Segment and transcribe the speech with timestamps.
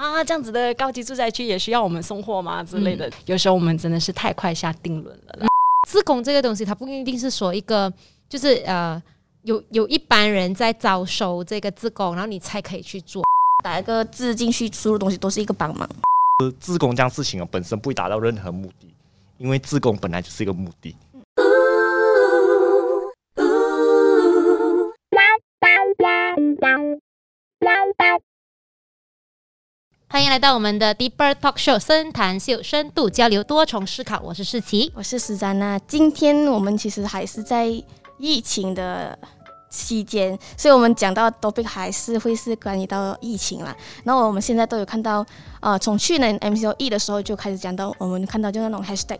[0.00, 3.10] 啊，这样子的高级住宅区也需要我们送货吗之类的？
[3.26, 5.46] 有时候我们真的是太快下定论了。
[5.86, 7.92] 自工这个东西，它不一定是说一个，
[8.26, 9.00] 就是呃，
[9.42, 13.22] 有有一般人在招收这个自工，然后你才可以去做。
[13.62, 15.86] 打一个字进去，输入东西都是一个帮忙。
[16.58, 18.90] 自工这样事情啊，本身不会达到任何目的，
[19.36, 20.96] 因为自工本来就是一个目的。
[30.30, 34.20] 迎来到我们的 Deeper Talk Show 深谈秀，深度交流，多重思考。
[34.20, 35.76] 我是世奇，我是十三娜。
[35.88, 37.66] 今天我们其实还是在
[38.16, 39.18] 疫情的
[39.68, 43.76] 期间，所以我们讲到 topic 还是会是关于到疫情啦。
[44.04, 45.26] 然后我们现在都有看到，
[45.58, 49.18] 呃，从去年 MCOE 的时候就开始讲到，我们看到就那种 Hashtag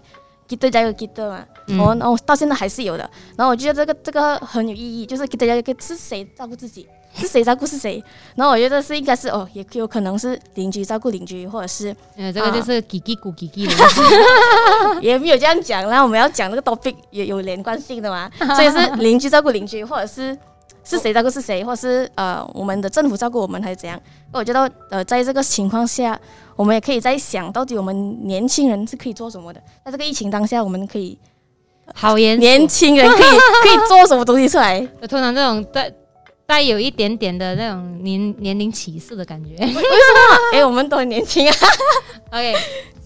[0.49, 1.45] Kita 加油 Kita 嘛，
[1.81, 3.11] 哦，然后到现在还是有的。
[3.37, 6.89] 然后我觉得这个这个很有意义，就是 Kita 加油是谁照顾自己？
[7.15, 8.03] 是谁照顾是谁？
[8.37, 15.83] 然后我觉得是应该是哦，也有可能是邻居照顾邻居，或者是呃，这个就是叽叽咕叽叽的， 也没有这样讲。
[15.89, 20.37] 然后我们要讲那个 topic 也有连贯性的嘛， 所以是邻居照顾邻居，或者是
[20.85, 24.01] 是谁照顾是谁，或是呃我们的政府照顾我们还是怎样？
[24.33, 26.19] 我觉得呃在这个情况下，
[26.55, 29.61] 我们也可以在想到底我们年轻人是可以做什么的。
[29.85, 31.19] 在这个疫情当下，我们可以
[31.93, 34.81] 好严，年轻人可以可以做什么东西出来？
[35.09, 35.93] 通常这种在。
[36.51, 40.53] 带有一点点的那种年年龄歧视的感觉， 为什么？
[40.53, 41.55] 哎，我们都很年轻啊。
[42.33, 42.57] OK，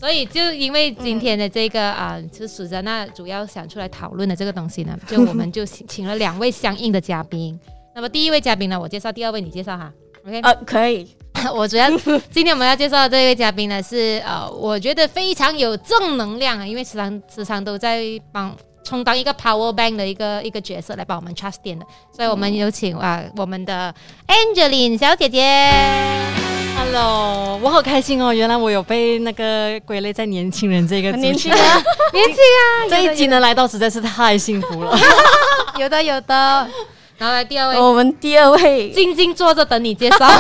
[0.01, 7.61] 所以就因为今天的这个啊，是属着那主要想出来讨论的这个东西呢，就我们就请了两位相应的嘉宾。
[7.95, 9.93] 那么第一位嘉宾呢，我介绍；第二位你介绍哈。
[10.27, 11.07] OK，呃，可以。
[11.55, 11.87] 我主要
[12.31, 18.57] 今天我们要介绍的这位嘉宾呢，是呃，我觉得非常有正能量啊，因为时常时常都在帮。
[18.85, 23.93] 充当一个 power bank 的一个一个角色来帮我们 trust 电的，所以我们有请啊我们的
[24.29, 25.43] Angeline 小姐姐
[26.77, 31.59] ，Hello，我好开心哦，原来我有被那个归类在年轻人这个年轻啊，
[32.13, 34.97] 年轻啊，这一集能来到实在是太幸福了，
[35.81, 36.69] 有的有的，
[37.17, 38.91] 然后来第二位，我们第二位。
[38.91, 40.31] 静静坐着等你介绍，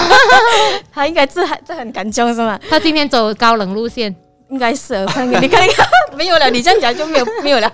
[0.93, 2.61] 他应该这还这很感动是吗？
[2.69, 4.15] 他今天走高冷路线。
[4.50, 5.00] 应该是，
[5.41, 7.71] 你看看， 没有了，你这样讲就没有 没有了。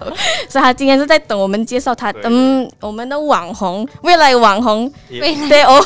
[0.49, 5.83] 所以他今天是在等我们介绍他，嗯，我们的网红，未来网红，对 哦，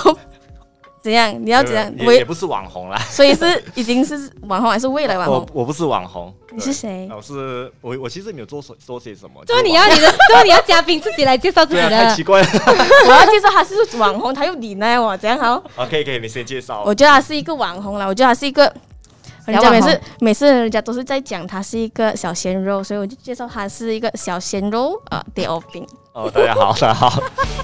[1.03, 1.35] 怎样？
[1.45, 1.93] 你要怎样？
[1.99, 5.37] 也也不是网红啦，所以是已经是网红还是未来网红？
[5.53, 7.09] 我我不是网红，你是谁？
[7.15, 9.43] 我是我我其实没有做说些什么。
[9.47, 11.91] 就是你要你的，就是你要嘉宾自己来介绍自己的。
[11.91, 12.49] 太奇怪了，
[13.07, 15.01] 我要介绍他是网红，他又你呢？
[15.03, 16.83] 我怎样好？？OK，可以，你先介绍。
[16.87, 18.73] 我觉得他是一个网红了，我觉得他是一个。
[19.47, 25.87] 人家每次每次人家都是在讲他是一个小鲜肉，所以我就介绍他是一个小鲜肉啊，迪奥宾。
[26.13, 27.23] 哦，大家好， 大家好。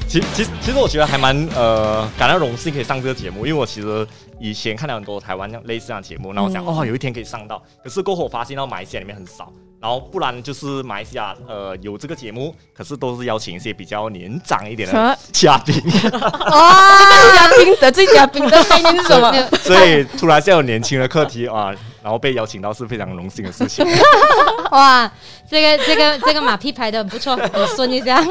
[0.09, 4.07] 其其实其实我觉得还蛮呃感到荣幸可以上这个节目，因为我其实
[4.39, 9.53] 以前看了很多台湾类似这样节目，然后想哦有一天可以上到，可是过后我发现到马来西亚里面很少。
[9.81, 15.75] 然后不然就是马来西亚，呃，有这个节目，可是都是邀请一些比较年长一点的嘉宾。
[16.13, 19.33] 哇， 嘉宾的最嘉宾的概念是什么？
[19.59, 23.83] 所以突然间有年轻的课题啊，然后被邀请到是非常荣幸的事情。
[24.71, 25.11] 哇，
[25.49, 28.23] 这个这个这个马屁拍的很不错，我顺一下。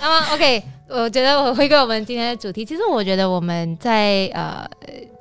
[0.00, 4.68] 那么 OK，我觉得我回归我们今天的主题，其实我觉得我们在呃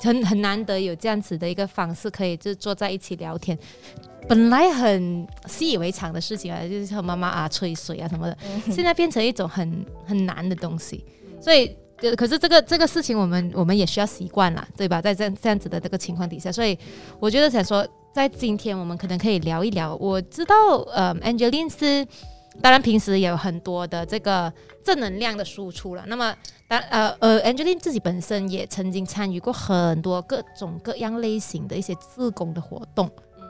[0.02, 3.58] 很很难得有这样子的一个方式，可以就坐在一起聊天。
[4.30, 8.38] 本来很习以为常的事情啊，就是和妈妈啊吹水啊什么的，
[8.72, 11.04] 现在变成一种很很难的东西。
[11.42, 11.76] 所以，
[12.16, 15.02] 可是这个这个事情，我们我们也需要习惯了，对吧？
[15.02, 16.78] 在这样这样子的这个情况底下，所以
[17.20, 19.96] 我觉得想说，在今天我们可能可以聊一聊。
[19.96, 20.56] 我知道，
[20.94, 22.06] 呃，Angeline 是
[22.62, 24.54] 当然平时有很多的这个
[24.84, 26.04] 正能量的输出了。
[26.08, 26.36] 那么，
[26.68, 33.10] 当呃呃，Angeline 自己本身也曾经参与过很多各种各样类型的一些自工的活动。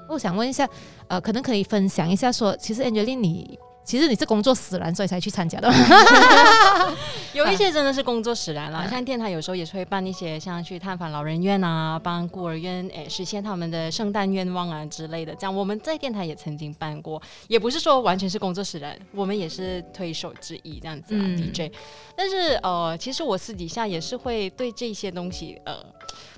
[0.10, 0.68] 我想问一下，
[1.08, 5.72] 呃，可能可以分享一下，说其实 Angeline，你其实你是工作使然，所以才去参加的。
[7.34, 15.34] 有一些真的是工作使然了，像电台有时候也是会办一些，像去探访老人院啊，帮孤儿院诶实现他们的圣诞愿望啊之类的。
[15.36, 21.72] 这样我们在电台也曾经办过，也不是说完全是工作使然，我们也是推手之一这样子啊 DJ。
[22.16, 25.78] 但是呃，其实我私底下也是会对这些东西呃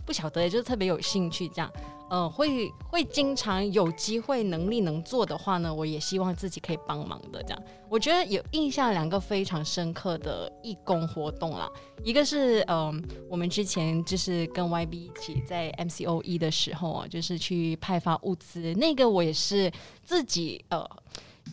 [0.06, 1.70] 不晓得，就是特别有兴趣这样。
[2.14, 7.42] 嗯，会会经常有机会能力能做的话呢，我也希望自己可以帮忙的。
[7.44, 11.72] 这样，我觉得有印象两个非常深刻的义工活动啦，
[12.04, 19.72] 一个是嗯，我们之前就是跟 YB 一起在 MCOE 的时候啊，就是去派发物资，那个我也是
[20.04, 20.86] 自己呃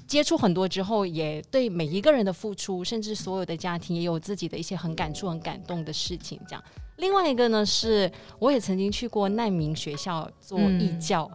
[0.08, 6.40] 接触很多之后，也对每一个人的付出，甚至所有的家庭，也有自己的一些很感触、很感动的事情。
[6.48, 6.64] 这样，
[6.98, 11.30] 另外一个呢是，我也曾经去过难民学校做义教，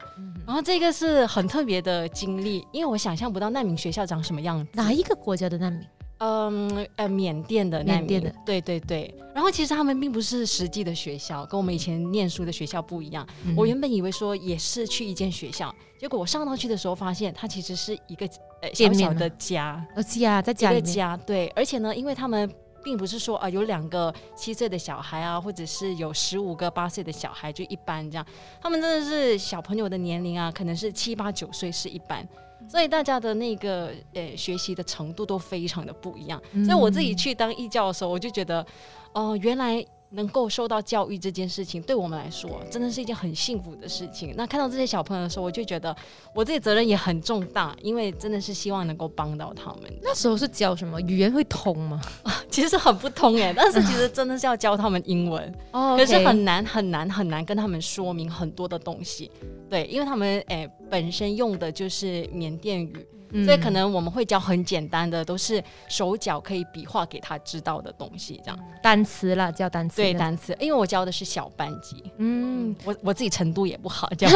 [0.45, 4.69] 然后这个是很特别的经历，因为我想象不到难民学校长什么样子。
[4.74, 5.81] 哪一个国家的难民？
[6.19, 9.13] 嗯呃，缅甸的难民，缅甸的对对对。
[9.33, 13.27] 然后其实他们并不是实际的学校，跟我们以前念书的学校不一样。
[13.45, 18.25] 嗯我原本以为说也是去一间学校，结果我上到去的时候发现，它其实是一个
[18.62, 21.18] 呃小小的家，而且啊，在家里面，个家。
[21.18, 22.50] 对，而且呢，因为他们
[22.83, 28.25] 并不是说啊、有两个七岁的小孩啊，或者是有十五个八岁的小孩就一般这样，
[28.62, 32.27] 他们真的是小朋友的年龄啊，可能是七八九岁是一般。
[32.65, 36.63] 所以大家的那个呃学习的程度都非常的不一样，嗯。
[36.63, 38.65] 所以我自己去当义教的时候，我就觉得，
[39.13, 44.33] 哦、原来能够受到教育这件事情，对我们来说真的是一件很幸福的事情。
[44.38, 45.95] 那看到这些小朋友的时候，我就觉得
[46.33, 49.92] 我自己责任也很重大，因为真的是希望能够帮到他们。
[50.01, 51.01] 那时候是教什么？
[51.01, 52.00] 语言会通吗？
[52.50, 59.31] 其实很不通哎，但是其实真的是要教他们英文，哦可是很难很难很难跟他们说明很多的东西。
[59.69, 68.60] 对，因为他们诶、本身用的就是缅甸语，嗯所以可能我们会教很简单的，都是手脚可以比划给他知道的东西，这样。
[68.84, 69.95] 单词啦，教单词。
[70.04, 74.36] 对，单词，因为我教的是小班级，嗯，我我自己程度也不好，这样。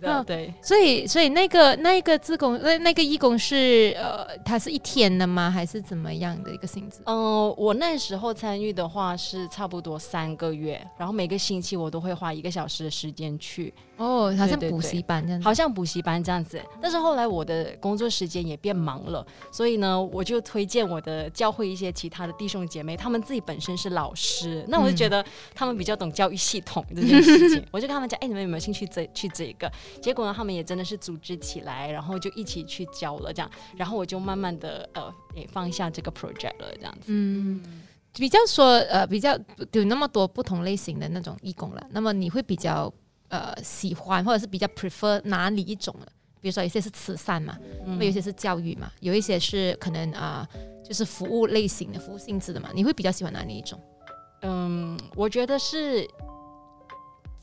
[0.00, 5.50] 嗯 对，所以所以那个那个自工那那个义工是呃，他是一天的吗？
[5.50, 7.00] 还是怎么样的一个性质？
[7.04, 15.44] 嗯、我那时候参与的话是差不多三个月，然后每个星期我都会花一个小时的时间去，哦，好像补习班这样子。
[15.44, 16.58] 好像补习班这样子。
[16.80, 25.22] 但是后来我的工作时间也变忙了，所以呢，我就推荐我的教会一些其他的弟兄姐妹，他们自己本身是老师，那我就觉得
[25.54, 29.70] 他们比较懂教育系统这件事情， 我就跟他们讲，哎、你们有没有兴趣这去这个？
[30.00, 37.08] 结果呢，他们也真的是组织起来，然后就一起去教了这样，然后我就慢慢的呃，也放下这个 project 了这样子。
[37.08, 37.62] 嗯，
[38.14, 39.38] 比较说呃，比较
[39.72, 42.90] 有那么多不同类型的那种义工了，那么你会比较
[43.30, 46.06] 呃喜欢，或者是比较 prefer 哪里一种的？
[46.42, 50.48] 比如说有些是慈善嘛，嗯有一些是教育嘛，有一些是可能啊、
[50.82, 52.70] 就是服务类型的、服务性质的嘛。
[52.74, 53.78] 你会比较喜欢哪里一种？
[54.42, 56.08] 嗯，我觉得是，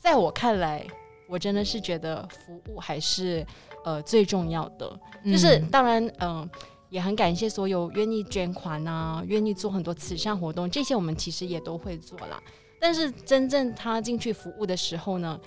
[0.00, 0.84] 在我看来，
[1.28, 3.46] 我真的是觉得服务还是
[3.84, 5.00] 呃最重要的。
[5.24, 6.50] 就是嗯当然，嗯、
[6.90, 12.42] 也很感谢所有愿意捐款啊，愿意做很多慈善活动，这些我们其实也都会做啦。
[12.80, 15.38] 但是真正他进去服务的时候呢，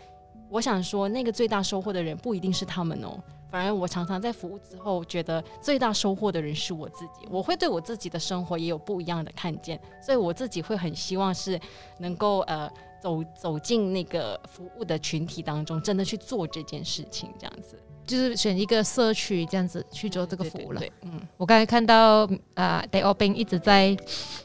[0.51, 3.18] 我想说，那个最大收获的人不一定是他们哦。
[3.50, 7.27] 反而我常常在服务之后，觉得最大收获的人是我自己。
[7.30, 11.59] 我会对我自己的生活也有不一样的看见，所以我自己会很希望是
[12.00, 12.71] 能够呃
[13.01, 20.80] 走走进那个服务的群体当中，真的去做这件事情，这样子就是选一个社区这样子去做这个服务了。
[20.80, 21.21] 对，对对嗯。
[21.36, 23.94] 我刚才看到啊，Dayo Bin 一直在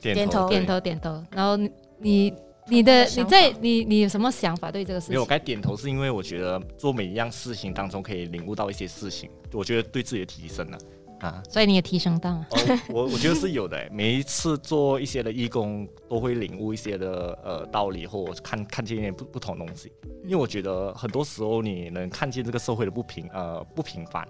[0.00, 1.56] 点头点头点头，然后
[1.98, 2.34] 你
[2.68, 5.26] 你你的你在你你有什么想法对这个事情没有，我？
[5.26, 10.78] 该点头是因为我觉得做每一样事情当中可以领悟到一些事情，我觉得对自己的提升了、
[11.20, 11.42] 啊。
[11.48, 12.46] 所以你也提升到了。
[12.50, 13.88] 哦，我我觉得是有的欸。
[13.92, 19.92] 每一次做一些的义工，都会领悟一些的呃道理，或看看见一点不不同的东西。
[20.24, 24.26] 因为我觉得很多时候你能看见这个社会的不平呃不平凡，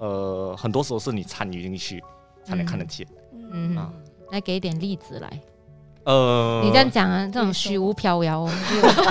[0.00, 2.02] 呃很多时候是你参与进去
[2.42, 3.06] 才能看得见。
[3.52, 3.92] 嗯啊，
[4.32, 5.40] 来给一点例子来。
[6.08, 8.50] 呃，你这样讲啊，这种虚无缥缈哦。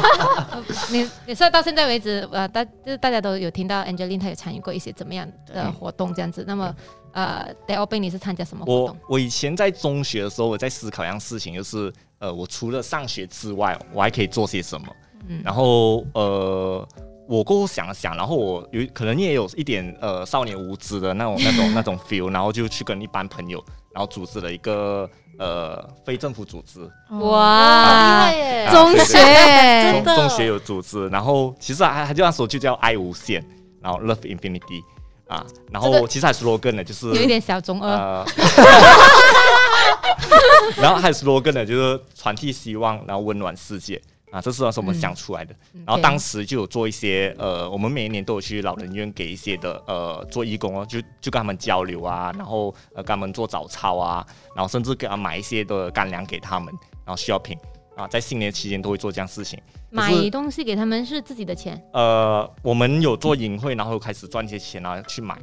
[0.92, 6.44] 你你说到现在为止，呃，大就是大家都有听到 Angelina 她有参与过一些怎么样的活动这样子。
[6.48, 6.76] 那么，
[7.14, 8.98] 呃 d a o b i n 你是参加什么活我动？
[9.10, 14.88] 我以前在中学的时候，我在思考一样事情，就是呃，我除了上学之外，我还可以做些什么。
[15.30, 16.88] 嗯然后呃，
[17.28, 23.64] 我过后想了想，然后我有可能也有一点呃少年无知的那种那种那种 feel，然后就去跟一班朋友，
[23.97, 28.66] 然后组织了一个呃非政府组织，哦哇，耶。
[28.66, 29.18] 啊中学。
[29.92, 30.16] 中的。
[30.16, 33.44] 中学有组织，然后其实还还就那时候就叫爱无限，
[33.81, 34.83] 然后 Love Infinity
[35.27, 37.89] 啊，然后其实还 slogan 的就是有一点小中二。
[37.89, 38.25] 呃，
[40.80, 43.99] 然后还有 slogan 的就是传递希望，然后温暖世界
[44.31, 45.56] 啊，这是那时候我们想出来的。
[45.86, 56.74] 然后当时就有做一些呃，我们每一年都有去老人院给一些的呃做义工哦，就就跟他们交流啊，然后呃跟他们做早操啊，然后甚至给他们买一些的干粮给他们，
[57.06, 57.57] 然后需要品。
[57.96, 59.60] 啊，在新年期间都会做这样事情。
[59.90, 65.34] 买东西给他们是自己的钱，呃，我们有做营会，然后开始赚一些钱，然后去买。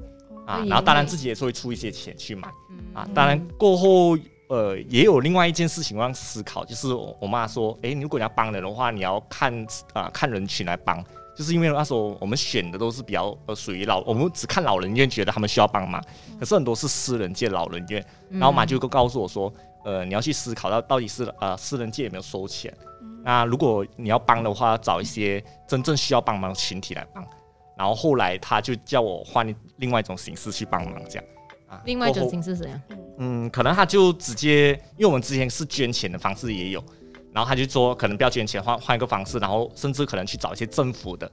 [0.46, 2.46] 啊，然后当然自己也是会出一些钱去买。
[2.70, 2.78] 嗯。
[2.94, 3.08] 啊。
[3.12, 4.16] 当然过后
[4.48, 11.02] 呃，也有另外一件事情让思考，就是我我妈说，诶，如果你要帮人的话，你要看啊、看人群来帮，
[11.34, 16.02] 就是因为那时候我们选的都是比较呃属于老，我们只看老人院，觉得他们需要帮忙，
[16.38, 19.52] 可是很多是私人界老人院，然后我妈就告诉我说，
[19.84, 22.72] 呃，你要去思考到到底是呃私人界有没有收钱，
[23.24, 27.26] 那如果你要帮的话，要找一些真正需要帮忙的群体来帮，
[27.78, 31.24] 然后后来他就叫我换另外一种形式去帮忙，这样。
[31.66, 32.80] 啊另外一种形式是怎样？
[33.18, 36.82] 嗯，可能他就直接，因为我们之前是捐钱的方式也有，
[37.32, 41.30] 然后他就说可能不要捐钱，换换一个方式，然后甚至可能去找一些政府的，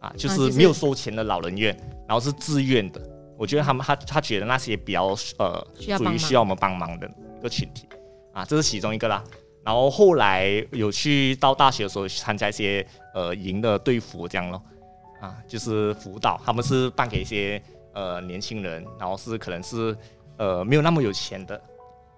[0.00, 1.76] 啊，就是是没有收钱的老人院，
[2.08, 3.00] 然后是自愿的。
[3.36, 7.86] 我觉得他们他他觉得那些比较呃属于需要我们帮忙的一个群体
[8.34, 9.24] 啊，这是其中一个啦。
[9.64, 14.62] 然后后来有去到大学的时候去参加一些呃营的队服这样咯，
[15.20, 17.62] 啊，就是辅导，他们是办给一些
[17.94, 19.96] 呃年轻人，然后是可能是
[20.40, 21.60] 呃没有那么有钱的，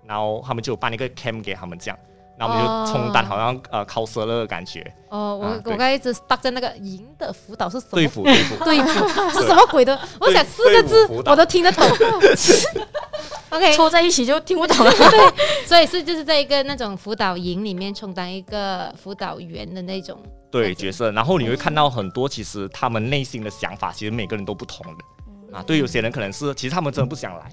[0.06, 1.98] 然后他们就办一个 cam 给他们这样，
[2.38, 7.96] 然后我们就充当哦好像呃考社乐的感觉，哦，我、我刚才一直 stuck 在那个赢的辅导是什么？
[7.96, 8.64] 队服队服。
[8.64, 9.08] 对付
[9.40, 9.98] 是什么鬼的？
[10.20, 11.84] 我想四个字我都听得懂。
[13.50, 14.90] OK，凑在一起就听不懂了。
[14.96, 20.18] 对所以是就是在一个那种辅导营里面充当一个辅导员的那种。
[20.50, 25.62] 对角色，然后你会看到很多其实他们内心的想法，其实每个人都不同的啊。
[25.66, 27.50] 对有些人可能是其实他们真的不想来，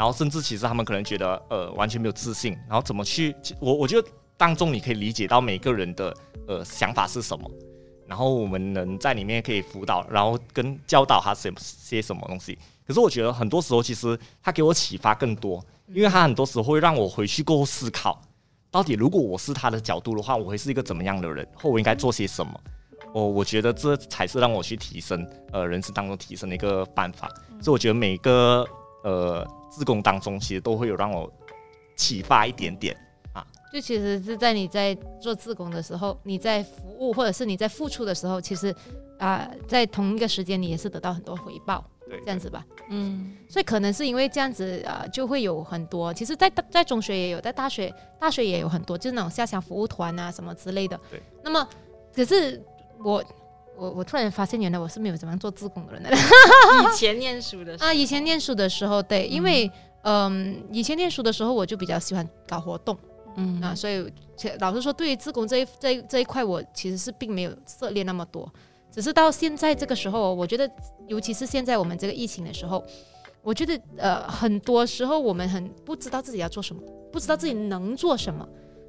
[0.00, 6.16] 然后甚至其实他们可能觉得呃完全没有自信，然后怎么去我我觉得当中你可以理解到每个人的
[6.48, 7.50] 呃想法是什么，
[8.06, 12.58] 然后我们能在里面可以辅导，然后跟教导他什些什么东西。
[12.86, 18.22] 可是我觉得很多时候其实他给我启发更多，因为他很多时候会让我回去过后思考。
[18.70, 22.58] 到底如果我是他的角度的话，我会是一个怎么样的人，或我应该做些什么？
[23.12, 27.28] 我我觉得这才是让我去提升呃人生当中提升的一个办法。
[27.60, 28.66] 所以我觉得每个
[29.02, 31.32] 呃自工当中，其实都会有让我
[31.96, 32.96] 启发一点点
[33.32, 33.46] 啊。
[33.72, 38.74] 就其实是在你在做自工的时候，你在服务或者是你在付出的时候，其实
[39.18, 42.64] 啊、在同一个时间你也是得到很多回报，对，这样子吧。
[42.88, 46.12] 嗯，所以可能是因为这样子啊、就会有很多。
[46.14, 50.98] 其实在，在中学也有，在大学大学也有很多，就是那种下乡服务团啊什么之类的。
[51.10, 51.22] 对。
[51.44, 51.68] 那么，
[52.14, 52.60] 可是
[53.04, 53.22] 我
[53.80, 57.94] 我我突然发现，原来我是没有怎么样做自工的人的 以前念书的时候啊。
[57.94, 59.70] 以前念书的时候，对，因为
[60.02, 62.96] 嗯、以前念书的时候我就比较喜欢搞活动。
[63.36, 64.12] 嗯啊，所以
[64.58, 68.50] 老实说，对于自工这一这一这一块，我其实是并没有涉猎那么多。
[68.90, 70.68] 只是到现在这个时候，我觉得，
[71.06, 72.84] 尤其是现在我们这个疫情的时候，
[73.40, 76.82] 我觉得呃，很多时候我们很不知道自己要做什么，
[77.12, 78.46] 不知道自己能做什么，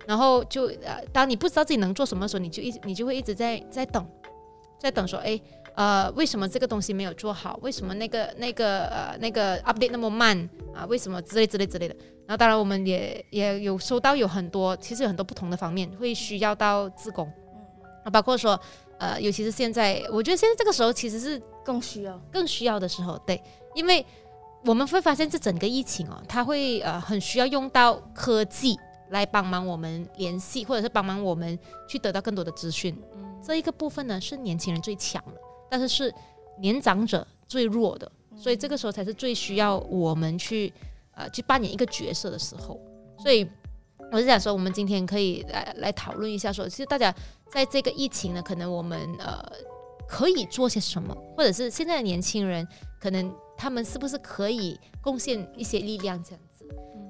[0.08, 4.04] 然后就呃，当你不知道自己能做什么的时候，你就一直你就会一直在在等，
[4.82, 5.40] 在等说，哎，
[5.76, 7.60] 呃，为什么这个东西没有做好？
[7.62, 10.84] 为什么那个那个呃那个 update 那么慢啊？
[10.88, 11.96] 为什么之类之类之类的？
[12.26, 17.32] 然后当然我们也也有收到有很多，其实有很多不同的方面会需要到自工，
[18.04, 18.60] 啊，包括说
[18.98, 22.20] 呃，尤其是现在，我觉得现在这个时候其实是更需要。
[22.32, 23.40] 更需要的时候，对，
[23.76, 24.04] 因为
[24.66, 28.76] 我们会发现这整个疫情哦，它会呃很需要用到科技
[29.10, 31.58] 来帮忙我们联系，或者是帮忙我们
[31.88, 32.96] 去得到更多的资讯。
[33.44, 36.14] 这一个部分呢是年轻人最强的，但是是
[36.60, 40.72] 年长者最弱的，所以这个时候才是最需要我们去
[41.16, 42.80] 呃去扮演一个角色的时候。
[43.18, 43.48] 所以
[44.12, 47.14] 我是想说，我们今天可以来来讨论一下说，其实大家
[47.52, 49.44] 在这个疫情呢，可能我们呃
[50.08, 52.68] 可以做些什么，或者是现在的年轻人
[53.00, 56.66] 可能他们是不是可以贡献一些力量这样子。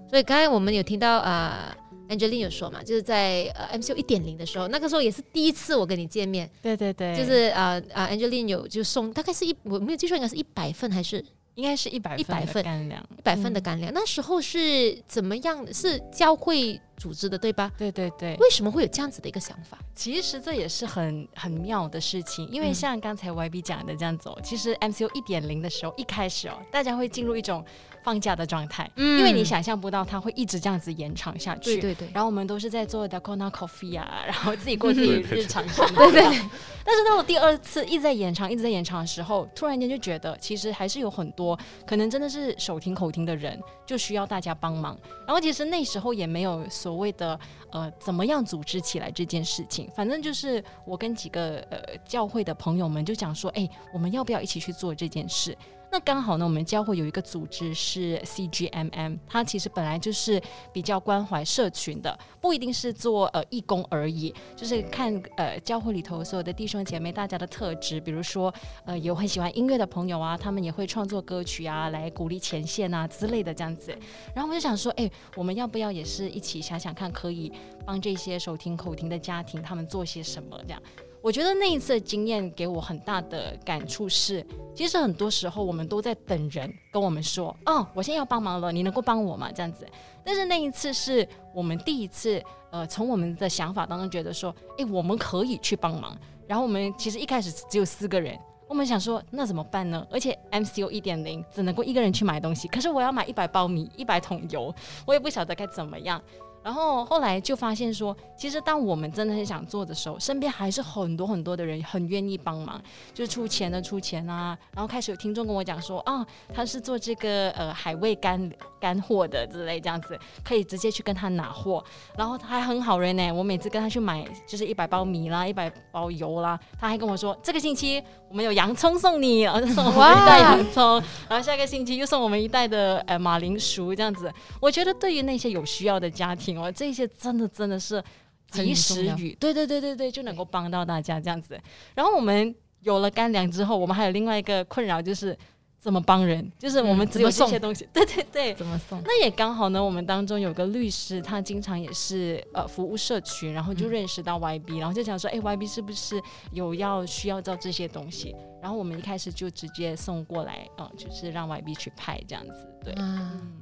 [0.10, 1.76] 所以刚才我们有听到啊。
[2.12, 11.24] Angeline 有说嘛，就是在呃 MCO 一点零的时候，那个时候也是第一次我跟你见面，对对对，就是呃呃 Angelina 有就送大概是一我没有记错，应该是一百份还是
[11.56, 13.92] 应该是一百100份干粮，一百份的干粮。
[13.94, 15.66] 那时候是怎么样？
[15.74, 17.72] 是教会组织的对吧？
[17.78, 19.78] 对对对，为什么会有这样子的一个想法？
[19.94, 27.64] 其实这也是很很妙的事情，因为嗯像刚才 YB 讲的这样子哦，其实 MCU 一点零的时候，一开始哦，大家会进入一种
[28.04, 31.80] 放假的状态，嗯因为你想象不到它会一直这样子延长下去。
[31.80, 36.06] 对对对，然后我们都是在做 Dakota Coffee 啊， 然后自己过自己日常生活。
[36.12, 36.42] 对对。
[36.84, 44.98] 但是到了第二次一直在延长、一直在延长的时候，突然间就觉得，其实还是有很多可能真的是手停口停的人，就需要大家帮忙。
[45.28, 47.40] 然后其实那时候也没有所谓的
[47.72, 55.56] 呃怎么样组织起来这件事情，反正就是我跟几个呃教会的朋友们就讲说，哎，我们要不要一起去做这件事？
[55.92, 68.54] 那刚好呢，我们教会有一个组织是 CGMM，它其实本来就是比较关怀社群的，不一定是做呃义工而已，就是看呃教会里头所有的弟兄姐妹大家的特质，比如说
[68.86, 73.94] 呃有很喜欢音乐的朋友啊，他们也会创作歌曲啊，来鼓励前线啊之类的这样子。
[74.34, 77.52] 然后我就想说，哎，我们要不要也是一起想想看，可以
[77.86, 80.82] 帮这些手听口听的家庭他们做些什么这样？
[81.24, 89.52] 我觉得那一次的经验给我很大的感触是，其实很多时候我们都在等人跟我们说，哦，我现在要帮忙了，你能够帮我吗？
[89.52, 89.88] 这样子。
[90.24, 96.18] 但是那一次是我们第一次，呃，从我们的想法当中觉得说，诶，我们可以去帮忙。
[96.48, 98.38] 然后我们其实一开始只有四个人，
[98.68, 100.06] 我们想说，那怎么办呢？
[100.10, 104.74] 而且 MCO 一点零只能够一个人去买东西，可是我要买一百包米、一百桶油，
[105.06, 106.20] 我也不晓得该怎么样。
[106.64, 112.80] 然后后来就发现说，其实当我们真的很想做的时候，身边还是很多很多的人很愿意帮忙，
[113.14, 114.56] 就是出钱的出钱啊。
[114.74, 121.84] 然后开始有听众跟我讲说，啊，他是做这个呃海味干干货的之类这样子，可以直接去跟他拿货。
[122.16, 128.00] 然后他还很好人呢，我每次跟他去买就是一百包米啦，一百包油啦，他还跟我说，这个星期
[128.30, 134.32] 我们有洋葱送你，然后送我们一袋洋葱，然后下个星期又送我们一袋的呃马铃薯这样子。
[134.60, 136.51] 我觉得对于那些有需要的家庭。
[136.58, 138.04] 哦，这些真的真的是
[138.50, 141.60] 及时雨，对对对对对，就能够帮到大家这样子。
[141.96, 145.38] 然后我们有了干粮之后，我们还有另外一个困扰，就是
[145.80, 149.02] 怎么帮人，就是我们只有这些东西，对对对，怎么送？
[149.06, 158.36] 那也刚好呢，我们当中有个律师，他经常也是呃服务社区，然后就认识到 YB，然后就想说，哎，YB 是不是有要需要到这些东西？
[158.62, 162.94] 然后我们一开始就直接送过来，嗯，就是让 YB 去派这样子，对。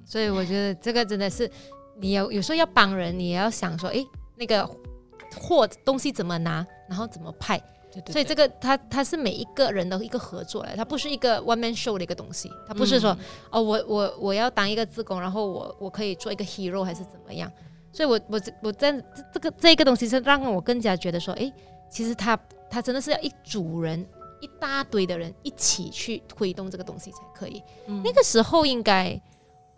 [0.04, 1.50] 所以我觉得这个真的是。
[2.00, 4.66] 你有有时候要帮人，你也要想说，哎，那个
[5.40, 7.62] 货东西怎么拿，然后怎么派。
[7.92, 13.18] 对对所以这个它它是每一个人的一个合作来，它不是一个 one man show 的一个东西，它不是说
[13.50, 17.52] 哦，我我我要当一个自工，然后我我可以做一个 hero 还是怎么样。
[17.92, 18.92] 所以我我我在
[19.34, 21.52] 这个这个东西是让我更加觉得说，哎，
[21.90, 22.40] 其实他
[22.70, 24.08] 他真的是要一组人
[24.40, 27.62] 一大堆的人一起去推动这个东西才可以。
[27.88, 29.20] 嗯那个时候应该。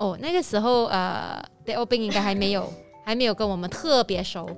[0.01, 2.73] 哦，那个时候呃 d a 兵应该还没有，
[3.05, 4.49] 还没有跟我们特别熟，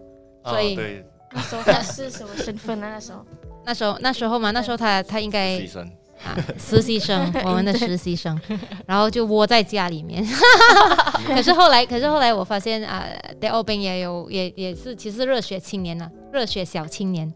[0.45, 2.87] 所以那时候他是什么身份呢？
[2.89, 3.25] 那时候，
[3.65, 5.91] 那时候那时候嘛，那时候他他应该实习生。
[6.23, 8.39] 啊，实习生， 我们的实习生，
[8.87, 10.25] 然后就窝在家里面。
[11.27, 13.05] 可是后来，可是后来我发现啊
[13.41, 17.29] d a 兵也有也也是其实热血青年呢，热血小青年，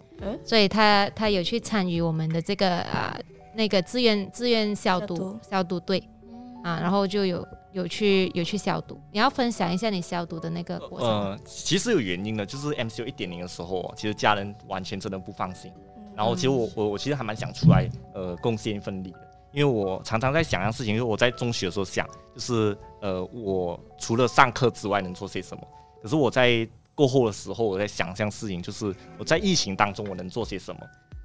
[0.45, 3.13] 所以他他有去参与我们的这个啊
[3.55, 5.77] 那个志愿志愿消毒消毒。
[5.81, 6.01] 队。
[6.63, 7.45] 啊，然后就有。
[7.77, 11.07] 有去有去消毒，你要分享一下你消毒的那个过程。
[11.07, 15.71] 呃，其实有原因的，就是 MCU 一点零的时候，其实家人完全真的不放心。
[16.15, 19.19] 然后其实我我我其实还蛮想出来呃贡献一份力的，
[19.51, 25.63] 因为我常常在想一样事情，就是我在中学的时候想，就是呃我除了上课之外能做些什么。
[26.01, 30.81] 可是我在过后的时候，我在想象事情，就是我在疫情当中我能做些什么。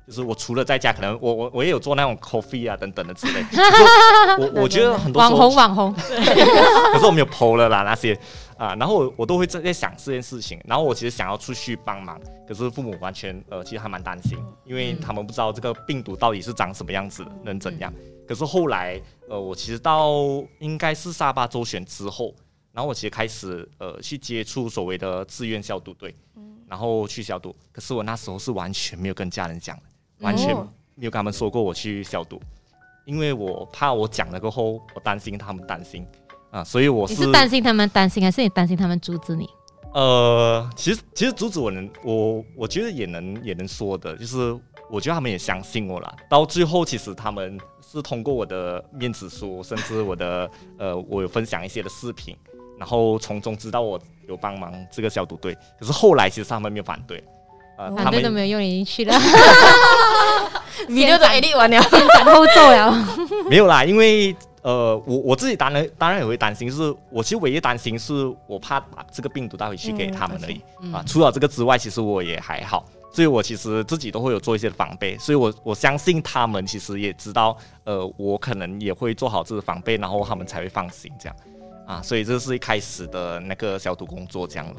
[0.06, 3.44] 就是我除了在家，可能我我我也有做那种 coffee 啊等等的之类。
[4.38, 5.92] 我我觉得很多网红网红，
[6.92, 8.18] 可是我没有 PO 了啦那些
[8.56, 10.60] 啊，然后我我都会在在想这件事情。
[10.64, 17.92] 然后我其实想要出去帮忙，可是父母完全呃其实还蛮担心，因为他们不知道这个病毒到底是长什么样子，能怎样。
[18.26, 20.14] 可是后来呃我其实到
[20.58, 22.34] 应该是沙巴周旋之后，
[22.72, 26.14] 然后我其实开始呃去接触所谓的志愿消毒队，
[26.68, 27.54] 然后去消毒。
[27.72, 29.82] 可是我那时候是完全没有跟家人讲的。
[30.22, 30.54] 完全
[30.94, 32.40] 没有跟他们说过我去消毒，
[33.04, 36.06] 因为我怕我讲了过后，我担心他们担心
[36.50, 39.48] 啊，所以我是担心他们担心，还是你担心他们阻止你？
[39.94, 44.58] 呃，其实其实阻止我能，我我觉得也能也能说的，就是
[44.90, 46.16] 我觉得他们也相信我了。
[46.30, 52.34] 到最后，其实他们是通过我的面子书，甚至我的 呃，我有分享一些的视频，
[52.78, 55.54] 然后从中知道我有帮忙这个消毒队。
[55.78, 57.22] 可是后来，其实他们没有反对。
[57.76, 59.14] 反对都没有用，已经去了。
[60.88, 63.08] 米六的 A 力完了，先斩后奏了。
[63.48, 70.60] 没有啦，因为呃，我我自己当然当然也会担心，是我其实唯一担心是我怕把这个病毒带回去给他们而已
[70.92, 71.02] 啊。
[71.06, 81.36] 除了这个之外，其实我也还好，所以我其实自己都会有做一些防备，所以我我相信他们其实也知道，呃，我可能也会做好这个防备，然后他们才会放心这样
[81.86, 82.00] 啊。
[82.02, 84.74] 所以这是一开始的那个消毒工作这样了。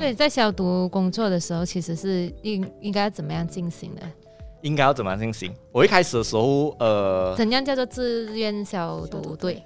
[0.00, 4.00] 所以在消毒工作的时候，其实是应应该怎么样进行的？
[4.62, 5.54] 应该要怎么样进行？
[5.72, 9.62] 我一开始的时候，呃，怎样叫做自愿消毒队？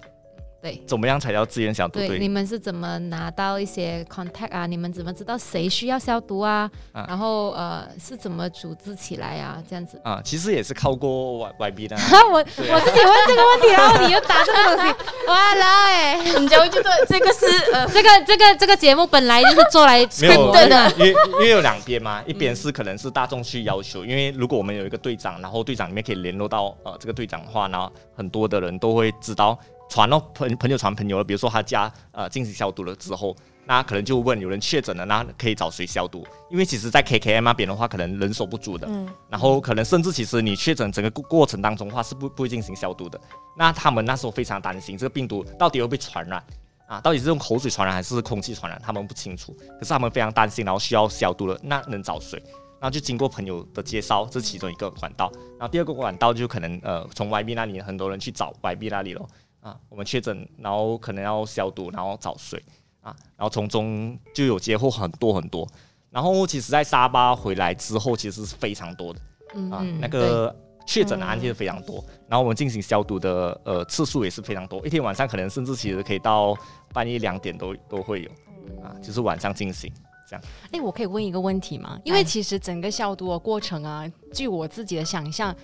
[0.64, 4.66] 对怎么样才叫自愿消毒对，你们是怎么拿到一些 contact 啊？
[4.66, 6.70] 你们怎么知道谁需要消毒啊？
[6.92, 9.62] 啊然后呃，是怎么组织起来啊？
[9.68, 10.00] 这样子。
[10.02, 11.96] 啊，其实也是靠过 Y Y B 的。
[12.32, 14.94] 我啊我自己问这个问题，然后你又答这个东西，
[15.28, 16.24] 完了哎！
[16.32, 33.36] 人家会觉得这个是 呃，这个这个这个节目本来就是做来没有对的，因为因为有两边嘛，一边是可能是大众去要求，因为如果我们有一个队长，然后队长里面可以联络到呃这个队长的话，然后很多的人都会知道传到朋朋友传朋友了，比如说他家呃进行消毒了之后。
[33.66, 36.22] 那可能就问有人确诊了，那可以找谁消毒？
[36.50, 43.18] 因为其实，在 KKM 那边的话，可能人手不足的，嗯然后可能甚至其实你确诊整个过过程当中的话是不不会进行消毒的。
[43.56, 46.44] 那他们那时候非常担心这个病毒到底会不会传染
[46.86, 47.00] 啊？
[47.00, 48.78] 到底是用口水传染还是空气传染？
[48.84, 49.56] 他们不清楚。
[49.78, 52.38] 可是他们非常担心，然后需要消毒了，那能找谁？
[52.78, 55.32] 然后就经过朋友的介绍，这是其中一个管道。
[55.58, 59.26] 然后第二个管道就可能呃从 YB 那里很多人去找 YB 那里咯。
[59.64, 62.62] 啊，我们确诊，然后可能要消毒，然后早睡
[63.00, 65.66] 啊，然后从中就有接获很多很多。
[66.10, 69.20] 然后其实，在沙巴回来之后，其实是非常多的。
[69.70, 70.54] 啊，嗯那个
[70.86, 76.54] 确诊的案件非常多，然后我们进行消毒的呃次数也是非常多，一天晚上可能甚至其实可以到
[76.92, 78.30] 半夜两点都都会有
[78.82, 79.90] 啊，就是晚上进行。
[80.28, 81.98] 这样哎，我可以问一个问题吗？
[82.04, 85.54] 因为其实整个消毒的过程啊，据我自己的想象，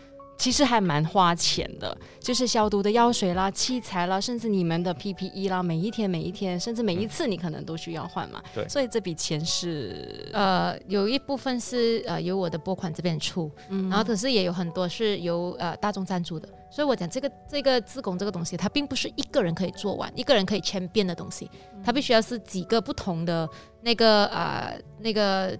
[0.40, 8.42] 其实还蛮花钱的，就是消毒的药水啦、器材啦，甚至你们的 PPE 啦，每一天每一天，甚至每一次你可能都需要换嘛。
[8.54, 8.66] 对。
[8.66, 13.90] 所以这笔钱是呃，有一部分是呃由我的拨款这边出，嗯。
[13.90, 21.50] 然后可是也有很多是由呃大众赞助的，所以我讲这个这个自贡这个东西，它并不是一个人可以做完，一个人可以千变的东西，
[21.84, 23.46] 它必须要是几个不同的
[23.82, 25.54] 那个啊、呃、那个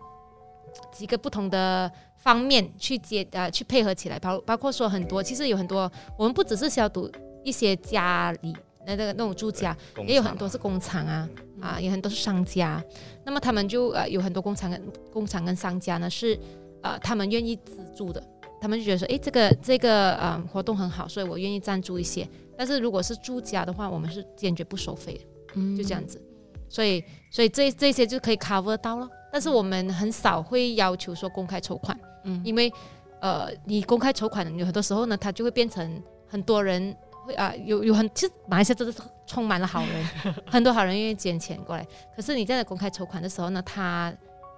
[0.90, 1.90] 几个不同的
[2.23, 7.11] 方面去接呃去配合起来，包包括说很多，其实有很多我们不只是消毒
[7.43, 8.55] 一些家里
[8.87, 11.29] 那那个那种住家，工也有很多是工厂啊，
[11.61, 12.83] 啊，有很多是商家。
[13.25, 16.39] 那么他们就呃有很多工厂跟工厂跟商家呢是
[16.83, 18.23] 呃他们愿意资助的，
[18.61, 22.29] 他们就觉得说，诶，这个这个呃活动很好，所以我愿意赞助一些。
[22.57, 26.21] 但是如果是住家的话，我们是坚决不收费的，嗯就这样子。
[26.69, 27.03] 所以
[27.33, 31.99] 所以这这些就可以 cover 到了，但是我们很少会要求说公开筹款，
[32.31, 32.73] 嗯因为
[33.21, 40.07] 呃你公开筹款，有很多时候呢，它就会变成很多人会啊、有有很其实马来西亚真的是充满了好人，
[40.47, 41.87] 很多好人愿意捐钱过来。
[42.16, 44.12] 可是你在公开筹款的时候呢，他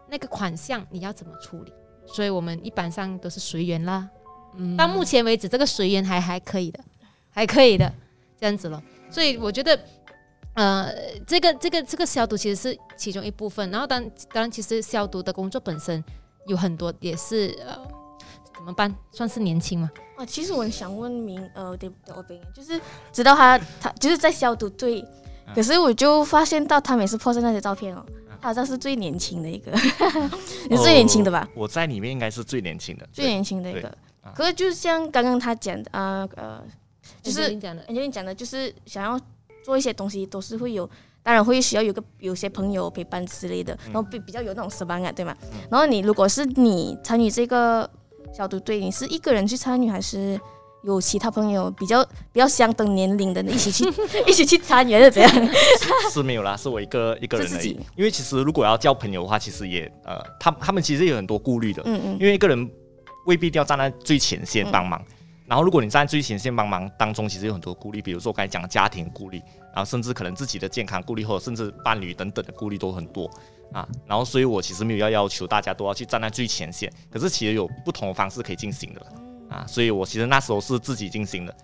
[0.08, 1.72] 那个款项你要怎么处理？
[2.06, 4.08] 所以我们一般上都是随缘啦。
[4.56, 6.78] 嗯到目前为止，这个随缘还还可以的，
[7.30, 7.90] 还可以的，
[8.38, 8.82] 这样子了。
[9.10, 9.78] 所以我觉得，
[10.54, 10.92] 呃，
[11.26, 13.70] 这个这个这个消毒其实是其中一部分。
[13.70, 16.02] 然后当当然，其实消毒的工作本身
[16.46, 17.76] 有很多也是呃，
[18.54, 18.94] 怎么办？
[19.12, 19.90] 算是年轻嘛？
[20.16, 22.22] 啊，其实我想问明呃对对我
[22.54, 22.80] 就是
[23.12, 25.00] 知道他他就是在消毒队，
[25.46, 28.04] 嗯可是我就发现到他每次 po 那些照片哦，
[28.40, 29.72] 他好像是最年轻的一个，
[30.68, 31.48] 你是最年轻的吧？
[31.50, 33.88] 哦我在里面应该是最年轻的，最年轻的一个
[34.20, 34.32] 啊。
[34.34, 36.62] 可是就像刚刚他讲的啊呃，
[37.22, 39.18] 就是你讲的 e l 讲的，就是想要
[39.64, 40.88] 做一些东西，都是会有，
[41.22, 45.34] 当然会需要有个有些朋友陪伴之类的，然后比比较有那种 s 班感，对吗？
[45.70, 47.88] 然后你如果是你参与这个
[48.36, 50.40] 消毒队，你是一个人去参与，还是
[50.82, 53.84] 有其他朋友比较比较相等年龄的一起去
[54.26, 55.30] 一起去参与，还是怎样？
[56.10, 57.78] 是没有啦，是我一个一个人而已是自己。
[57.96, 62.68] 因为其实如果要交朋友的话，其实也呃，他他们其实有很多顾虑的，嗯嗯因为一个人
[63.26, 65.00] 未必一定要站在最前线帮忙。
[65.52, 69.36] 然后，如果你站在最前线帮忙当中，其实有很多顾虑，比如说我刚才讲的家庭顾虑，
[69.74, 73.30] 然后甚至可能自己的健康顾虑，或者甚至伴侣等等的顾虑都很多
[73.70, 73.86] 啊。
[74.06, 79.06] 然后，所以我其实没有要要求大家都要去站在最前线，可是其实有不同的方式可以进行的
[79.54, 79.62] 啊。
[79.68, 81.54] 所以我其实那时候是自己进行的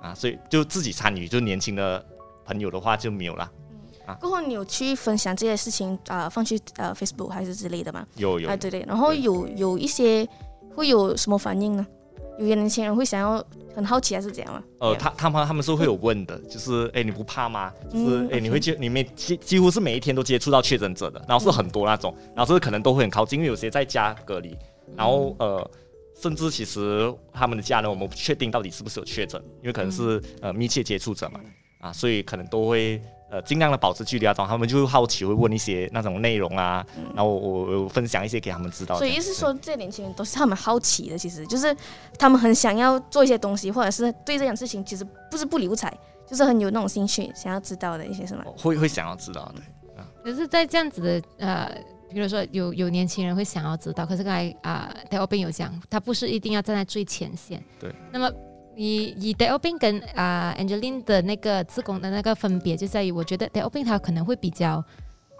[0.00, 2.02] 啊，所以就自己参与，就年轻的
[2.46, 3.50] 朋友的话就没有啦。
[4.20, 8.06] 过后你有去分享这些事情啊、放去呃 Facebook 还是之类的吗？
[8.16, 10.26] 有有啊，对对，然后有有一些
[10.74, 11.86] 会有什么反应呢？
[12.38, 13.44] 有些年轻人会想要
[13.74, 14.62] 很好奇还是怎样吗？
[14.78, 17.72] 呃，他他们他们是会有问的，就是 哎，你不怕吗？
[17.90, 24.56] 就是嗯哎，你会接你每几几乎是每一天都接触到确诊者的，然后是很多那种，然后是可能都会很靠近，因为有些在家隔离，
[24.96, 25.70] 然后呃，
[26.20, 31.40] 甚至其实他们的家人我们不确定到底是不是有确诊，因为可能是呃密切接触者嘛，
[31.80, 33.00] 啊，所以可能都会。
[33.34, 38.96] 呃，尽量的保持距离啊，然后他们就会好奇，会问一些那种内容啊，然后我我我分享一些给他们知道。
[38.96, 41.76] 所以这样意思说，这些年轻人都是他们好奇的，其实就是
[42.16, 45.92] 他们很想要做一些东西，或者是对这件事情其实不是不理不睬，
[46.28, 48.44] 就是很有那种兴趣，想要知道的一些什么。
[48.56, 49.62] 会会想要知道的。
[50.22, 51.68] 可是，在这样子的呃，
[52.10, 57.60] 比如说有有年轻人会想要知道，可是刚才啊，戴欧斌有讲，他不是一定要站在最前线。
[57.80, 57.92] 对。
[58.12, 58.30] 那么
[58.76, 64.82] 以以 d e b i n 跟啊 Angeline 的那个自贡的那个分别就在于，我觉得 d e b i n 他可能会比较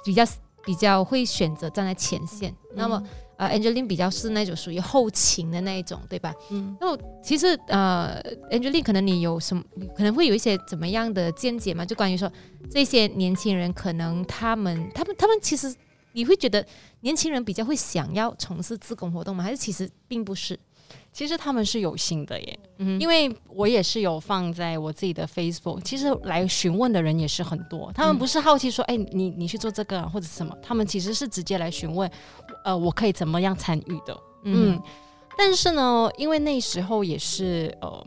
[0.04, 0.24] 比较
[0.64, 3.02] 比较会选择站在前线，那么
[3.36, 6.32] 呃 Angeline 比较是那种属于后勤的那一种，对吧？
[6.50, 9.62] 嗯，那么其实呃 Angeline 可能你有什么
[9.96, 11.84] 可能会有一些怎么样的见解嘛？
[11.84, 12.30] 就关于说
[12.70, 15.74] 这些年轻人可能他们他们他们其实
[16.12, 16.64] 你会觉得
[17.00, 19.42] 年轻人比较会想要从事自工活动吗？
[19.44, 20.58] 还是其实并不是？
[21.12, 32.10] 其实他们是有心的耶，嗯因为我也是有放在我自己的 Facebook，其实来询问的人也是很多，他们不是好奇说，哎、你你去做这个、啊、或者什么，他们其实是直接来询问，
[32.64, 34.80] 呃，我可以怎么样参与的，嗯，
[35.38, 38.06] 但是呢，因为那时候也是呃，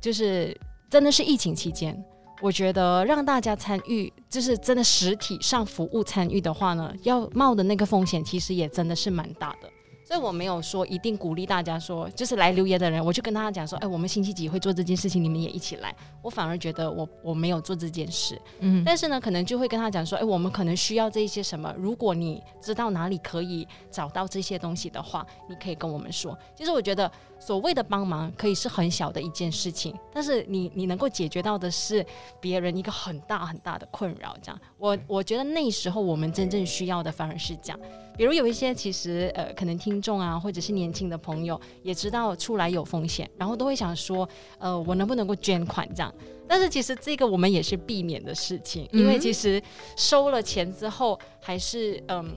[0.00, 2.02] 就是真的是疫情期间，
[2.40, 9.70] 我觉得让大家参与，就是真的实体上服务参与的话呢，要冒的那个风险其实也真的是蛮大的。
[10.06, 15.92] 所以我没有说一定鼓励大家说，就是来留言的人，我就跟大家讲说，哎，我们星期几会做这件事情，你们也一起来。
[16.22, 26.38] 我反而觉得我我没有做这件事，嗯但是呢，可能就会跟他讲说，哎，我们可能需要这一些什么，如果你知道哪里可以找到这些东西的话，你可以跟我们说。
[26.54, 32.06] 其实我觉得所谓的帮忙可以是很小的一件事情，但是你你能够解决到的是
[32.40, 34.36] 别人一个很大很大的困扰。
[34.40, 37.80] 这样，我我觉得那时候我们真正需要的反而是这样。
[38.16, 46.12] 比如有一些其实呃，可能听众啊，或者是年轻的朋友也知道出来有风险，然后都会想说，呃，我能不能够捐款这样？
[46.48, 49.62] 但是其实这个我们也是避免的事情，因为嗯其实
[49.96, 52.34] 收了钱之后，还是嗯。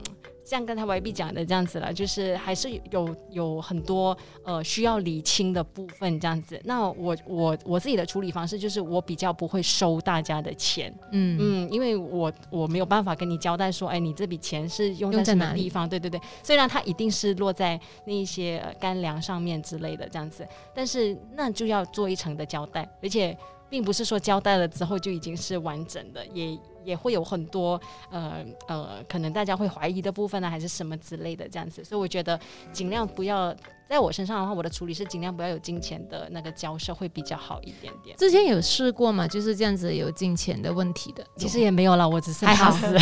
[0.50, 6.60] 像刚才 YB 讲的这样子了，就是还是有有很多呃需要理清的部分这样子。
[6.64, 15.88] 那我我我自己的处理方式就是我比较不会收大家的钱，嗯嗯，因为我我没有办法跟你交代说，哎，你这笔钱是用在什么地方？
[15.88, 23.38] 对对对，虽然它一定是落在那一些呃干粮上面之类的这样子，但是那就要做一层的交代，而且
[23.70, 32.40] 并不是说交代了之后就已经是完整的，也也会有很多呃呃，可能大家会怀疑的部分呢，还是什么之类的这样子，所以我觉得
[32.72, 33.56] 尽量不要
[33.88, 38.16] 在我身上的话，我的处理是尽量不要有金钱的那个交涉会比较好一点点。
[38.18, 41.26] 之前有试过嘛，就是这样子有金钱的问题的。
[41.36, 42.96] 其实也没有啦，我只是还好怕死。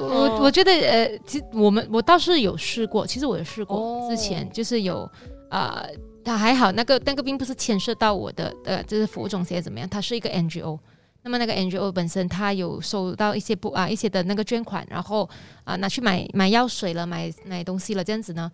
[0.00, 5.10] 我我觉得呃，其实我们我倒是有试过，其实我有试过，哦之前就是有
[5.50, 5.88] 呃，
[6.24, 10.78] 他还好，那个那个并不是牵涉到我的呃，就是服务中心怎么样，它是一个 NGO。
[11.22, 15.28] 那么那个 NGO 本身，他有收到一些不啊一些的那个捐款，然后
[15.64, 18.50] 啊拿去买买药水了，买买东西了，这样子呢。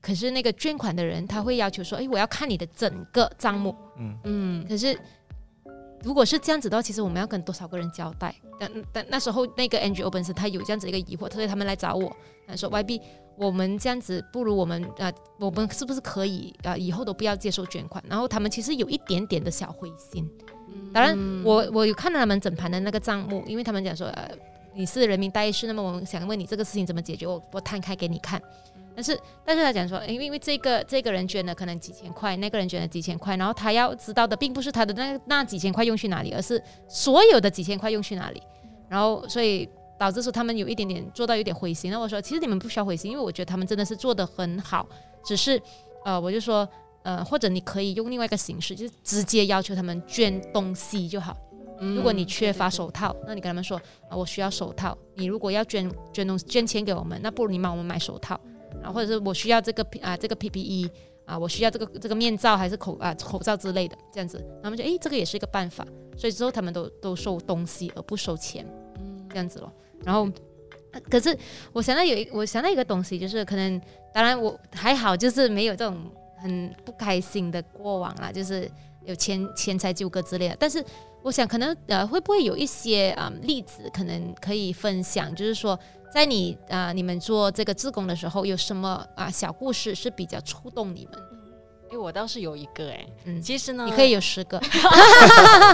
[0.00, 3.74] 可是那个捐款的人，他会要求说，诶，我要看你的整个账目。
[3.96, 4.98] 嗯嗯，可是
[6.02, 8.34] 如果是这样子的话，其实我们要跟多少个人交代？
[8.58, 12.14] 但但那时候那个 NGO 本身他有这样子一个疑惑，所以他们来找我，
[12.46, 13.00] 他说 YB，
[13.36, 18.02] 我们这样子不如我们啊、我们是不是可以啊、以后都不要接受捐款？
[18.08, 20.28] 然后他们其实有一点点的小灰心。
[20.92, 24.30] 当然，我我有看到他们整盘的那个账目，因为他们讲说，呃，
[24.74, 28.40] 你是人民大医师，那么我们想问你这个事情怎么解决，我我摊开给你看。
[28.94, 38.42] 但是，但是他讲说，因为因为这个这个人捐了可能几千块，那个人捐了几千块，然后他要知道的并不是他的那那几千块用去哪里，而是所有的几千块用去哪里。
[38.90, 39.66] 然后，所以
[39.98, 41.90] 导致说他们有一点点做到有点灰心。
[41.90, 44.86] 那我说，其实你们不需要灰心，因为我觉得他们真的是做的很好，
[45.24, 45.58] 只是
[46.04, 46.68] 呃，我就说
[47.02, 51.36] 呃，或者你可以用另外一个形式，就是直接要求他们捐东西就好。
[51.80, 53.76] 嗯如果你缺乏手套，那你跟他们说
[54.08, 54.96] 啊，我需要手套。
[55.16, 58.38] 你如果要捐捐东西捐钱给我们，那不如你帮我们买手套。
[58.82, 60.88] 啊，或者是我需要这个啊这个 PPE
[61.26, 65.84] 啊，我需要这个这个面罩还是口啊口罩之类的，这样子，他们就诶这个也是一个办法。
[66.16, 68.64] 所以之后他们都都收东西而不收钱，
[69.30, 69.72] 这样子咯。
[70.04, 70.28] 然后。
[70.92, 71.34] 呃可是
[71.72, 73.80] 我想到有一，我想到一个东西，就是可能，
[74.12, 75.96] 当然我还好，就是没有这种
[76.42, 78.70] 很不开心的过往啦，就是
[79.04, 80.56] 有钱钱财纠葛之类的。
[80.58, 80.84] 但是
[81.22, 85.32] 我想，可能呃，会不会有一些啊、例子，可能可以分享？
[85.34, 85.78] 就是说，
[86.12, 91.18] 在你啊、你们做这个自工的时候，有什么啊、小故事是比较触动你们？
[91.92, 94.58] 哎、我倒是有一个哎、嗯，其实呢，你可以有十个，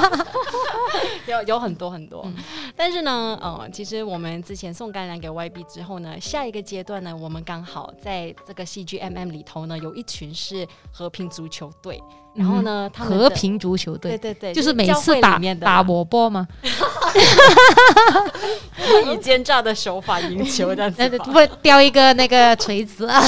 [1.29, 2.35] 有有很多很多，嗯。
[2.75, 12.03] 但是呢，呃，其实我们之前送干粮给 YB 之后呢，下一个阶段呢，我们刚好在这个 CGMM 里头呢，有一群是和平足球队。
[12.38, 15.66] 然后呢，他们和平足球队，对对对，就是每次打里面的。
[15.66, 16.46] 打啦我波吗？
[19.12, 21.24] 以奸诈的手法赢球这样子吧。
[21.27, 23.20] 不叼一个那个锤子啊？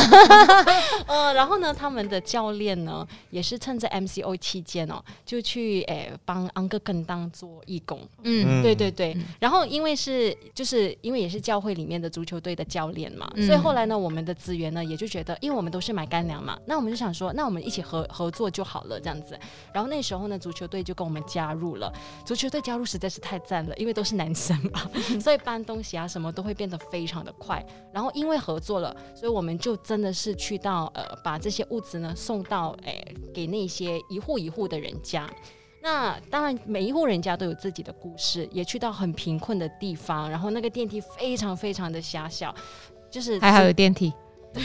[1.07, 8.01] 呃，然后呢，他们的教练呢，也是趁着 MCO 期间哦，就去诶帮安哥更当做义工。
[8.23, 8.63] 嗯。
[8.63, 13.45] 对对对，然后因为是就是因为也是教会里面的足球队的教练嘛，嗯。
[13.47, 19.39] 所以后来呢，我们的资源呢也就觉得，因为我们都是买干粮嘛，那我们就想说，那我们一起合合作就好了这样子。
[19.73, 21.93] 然后那时候呢，足球队就跟我们加入了，
[22.25, 24.89] 足球队加入实在是太赞了，因为都是男生嘛，
[25.21, 27.65] 所以搬东西啊什么都会变得非常的快。
[27.93, 33.03] 然后因为合作了，所以我们就真的是去到呃把这些物资呢送到诶、
[33.35, 35.29] 给那些一户一户的人家。
[35.83, 42.55] 那当然，每一户人家都有自己的故事，也去到很贫困的地方，然后那个电梯非常非常的狭小，
[43.11, 44.13] 就是还好有电梯，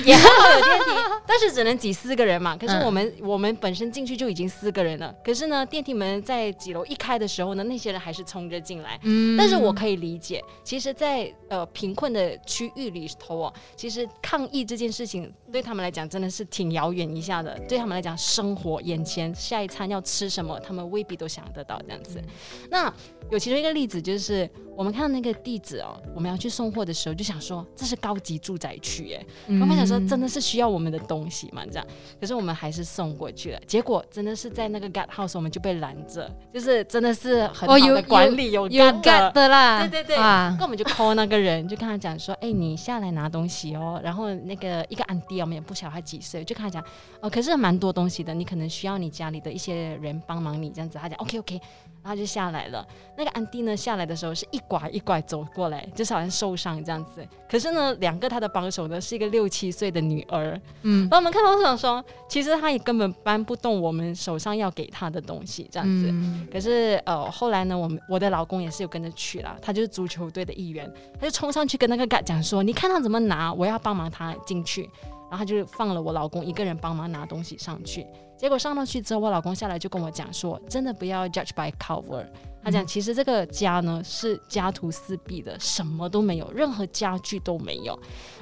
[0.04, 0.86] 也还好有电梯，
[1.28, 2.58] 但是只能挤四个人嘛。
[2.58, 9.00] 可是嗯我们、我们本身进去就已经四个人了，可是呢，电梯门在几楼一开的时候呢，那些人还是冲着进来。
[9.04, 17.58] 嗯但是我可以理解，其实在，呃贫困的区域里头哦，其实抗议这件事情对他们来讲真的是挺遥远一下的。
[17.66, 22.22] 对他们来讲，生活眼前下一餐要吃什么，他们未必都想得到这样子。
[22.70, 22.94] 那
[23.32, 31.88] 有其中一个例子就是，我们看到那个地址哦，我们要去送货的时候就想说，这是高级住宅区耶，嗯我们想说真的是需要我们的东西嘛，这样，
[32.20, 33.60] 可是我们还是送过去了。
[33.66, 44.02] 结果真的是在那个 gut house 我们就被拦着，就是真的是很好的管理，有有 gut 的 get 的啦，对对对，哇那我们就 call 那个人，就跟他讲说，哎、你下来拿东西哦。
[44.04, 46.84] 然后那个一个安迪，我们也不晓得他几岁，就跟他讲，
[47.22, 50.98] 哦，可是蛮多东西的，你可能需要你家里的一些人帮忙你这样子。
[50.98, 51.62] 他讲 OK OK，
[52.02, 52.84] 然后就下来了。
[53.16, 57.24] 那个安迪呢下来的时候是一拐一拐走过来，就是好像受伤这样子。
[57.48, 66.10] 可是呢，两个他的帮手呢是一个六七岁的女儿，嗯然后我们看到想说，其实他也根本搬不动我们手上要给他的东西这样子。
[66.10, 74.90] 嗯可是呃，后来呢，我们我的老公也是有跟着去了，他就是足球队的一员，他就冲上去跟那个讲说：“你看他怎么拿，我要帮忙他进去。”
[75.36, 78.08] 然后他就放了我老公一个人帮忙拿东西上去。
[78.38, 82.26] 结果上到去之后，我老公下来就跟我讲说：“真的不要 judge by cover。”
[82.64, 87.98] 他讲，其实这个家呢是家徒四壁的，什么都没有，任何家具都没有。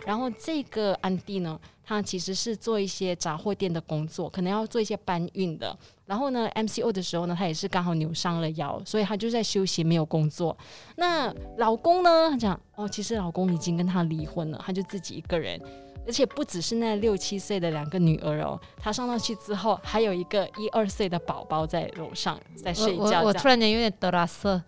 [0.05, 5.75] 然后这个安迪呢，他其实是做一些杂货店的工作，可能要做一些搬运的。
[6.05, 10.55] 然后呢，MCO 的时候呢，他也是刚好扭伤了腰，所以他就在休息，没有工作。
[10.95, 15.61] 那老公呢，他讲哦，其实老公已经跟他离婚了，他就自己一个人。
[16.05, 23.21] 而且不只是那六七岁的两个女儿哦，她上到去之后，还有一个一二岁的宝宝在楼上在睡觉。
[23.21, 24.61] 我我突然间有点得拉瑟，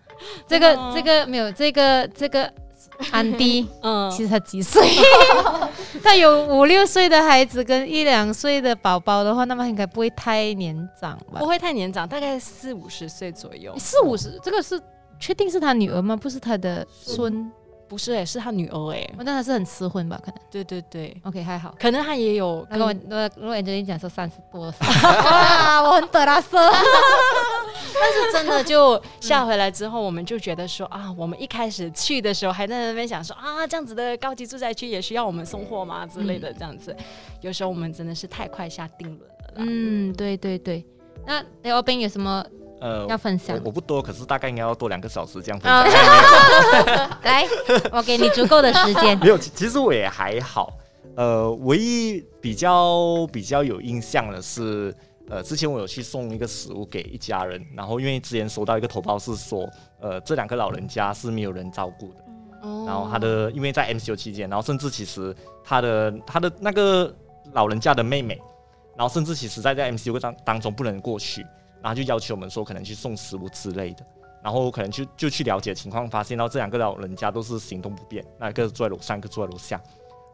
[0.47, 2.51] 这个嗯这个没有这个这个
[3.11, 3.67] 安迪。
[3.83, 4.81] 嗯，其实他几岁？
[6.03, 11.45] 他有五六岁的孩子跟一两岁的宝宝的话，那么应该不会太年长吧不？
[11.45, 13.73] 会太年长，大概四五十岁左右。
[13.77, 14.79] 四五十，这个是
[15.19, 16.15] 确定是他女儿吗？
[16.15, 17.51] 不是他的孙？
[17.87, 20.19] 不是哎、是他女儿哎、哦那他是很迟婚吧？
[20.23, 20.39] 可能。
[20.51, 21.75] 对对对，OK，还好。
[21.79, 26.57] 可能他也有那跟个我如果 Angelina 讲说三十多岁，哇， 我很得拉瑟。
[27.97, 36.95] 但是真的就下回来之后，我们就觉得说啊，我们一开始去的时候还在那边想说啊，这样子的高级住宅区也需要我们送货吗之类的，这样子。
[37.41, 39.53] 有时候我们真的是太快下定论了啦。
[39.57, 40.85] 嗯，对对对。
[41.25, 42.45] 那雷欧斌有什么
[42.85, 43.63] 呃，要分享我？
[43.65, 47.19] 我不多，可是大概应该要多两个小时这样分啊享。
[47.23, 47.47] 来，
[47.91, 49.17] 我给你足够的时间。
[49.19, 50.71] 没有，其其实我也还好。
[51.15, 54.93] 呃，唯一比较比较有印象的是，
[55.29, 59.67] 呃，之前我有去送一个食物给一家人，然后因为之前收到一个投报是说，
[59.99, 62.19] 呃，这两个老人家是没有人照顾的。
[62.61, 67.11] 哦然后他的因为在 MCU 期间，然后甚至其实他的他的那个
[67.53, 68.41] 老人家的妹妹，
[68.97, 71.45] 然后甚至其实在在 MCU 当当中不能过去，
[71.81, 74.05] 然后就要求我们说可能去送食物之类的，
[74.43, 79.81] 然后可能就就去了解情况，发现到这两个老人家都是行动不便，那一个住在楼上，一个住在楼下，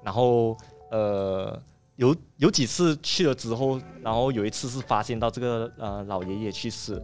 [0.04, 0.58] 然后
[0.91, 1.62] 呃
[1.95, 7.01] 有有几次去了之后，然后有一次是发现到这个呃老爷爷去世。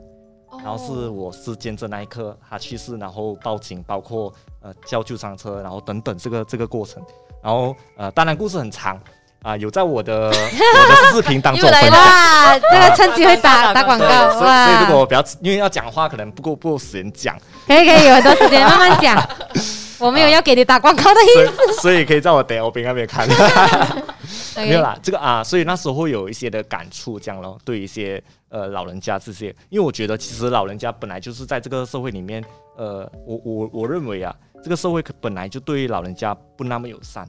[0.64, 7.04] 然后是我是见证那一刻他去世，然后报警，包括呃叫救伤车，然后等等这个这个过程，
[7.44, 8.98] 然后呃当然故事很长
[9.44, 12.00] 啊、有在我的我的视频当中 又来分享。
[12.00, 15.00] 啦，这个趁机会打打广，告所以所以如果！
[15.00, 19.18] 我比较因为要讲话，可能不够不够时间讲，可以可以，有很多时间慢慢讲。
[20.00, 23.28] 我没有要给你打广告的意所以所以可以在我等我边那边看。
[23.28, 23.36] 思。
[24.58, 32.44] 没有啦，这个啊，所以那时候会有一些的感触，这样咯，对一些呃老人家这些，因为我觉得其实老人家本来就是在这个社会里面，
[32.76, 37.28] 呃，我我我认为啊，这个社会可本来就对老人家不那么友善，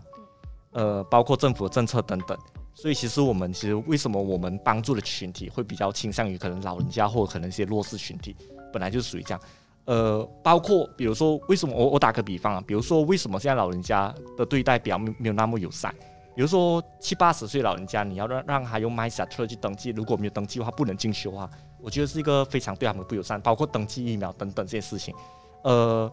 [0.72, 2.36] 呃，包括政府的政策等等，
[2.74, 8.36] 所以其实我们其实为什么我们帮助的群体会比较倾向于可能老人家或可能一些弱势群体，
[8.72, 9.40] 本来就属于这样。
[9.86, 15.94] 呃，包括比如说为什么我我打个比方啊，比如说为什么现在老人家的对待比较没有那么友善？
[16.36, 21.50] 比如说七八十岁老人家，你要让让他用 My s a t 去登记，如果没有登记的话不能进去的话，
[21.80, 23.40] 我觉得是一个非常对他们不友善。
[23.40, 25.12] 包括登记疫苗等等这些事情，
[25.64, 26.08] 呃，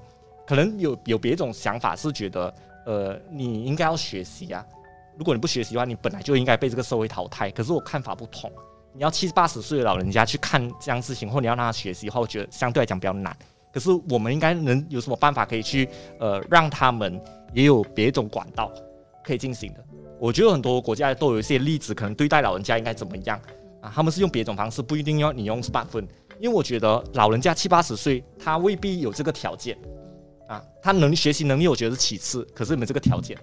[0.48, 2.52] 可能有有别一种想法是觉得，
[2.86, 4.66] 呃，你应该要学习啊。
[5.18, 7.50] 如果你不学习的话，你本来就应该被这个社会淘汰。
[7.52, 8.52] 可是我看法不同，
[8.94, 13.36] 你要七八十岁的老人家去看这样事情，或你要让他学习的话，我觉得相对来讲比较难。
[13.74, 17.22] 可是我们应该能有什么办法可以去呃让他们
[17.54, 18.72] 也有别种管道
[19.24, 19.84] 可以进行的？
[20.18, 23.40] 我觉得很多国家都有一些例子，可能对待老人家应该怎么样
[23.82, 23.92] 啊？
[23.94, 26.08] 他们是用别种方式，不一定要你用 smartphone，
[26.40, 29.78] 因为我觉得老人家七八十岁，他未必有这个条件
[30.48, 30.62] 啊。
[30.82, 33.38] 他能力学习能力，我觉得是其次，可是没这个条件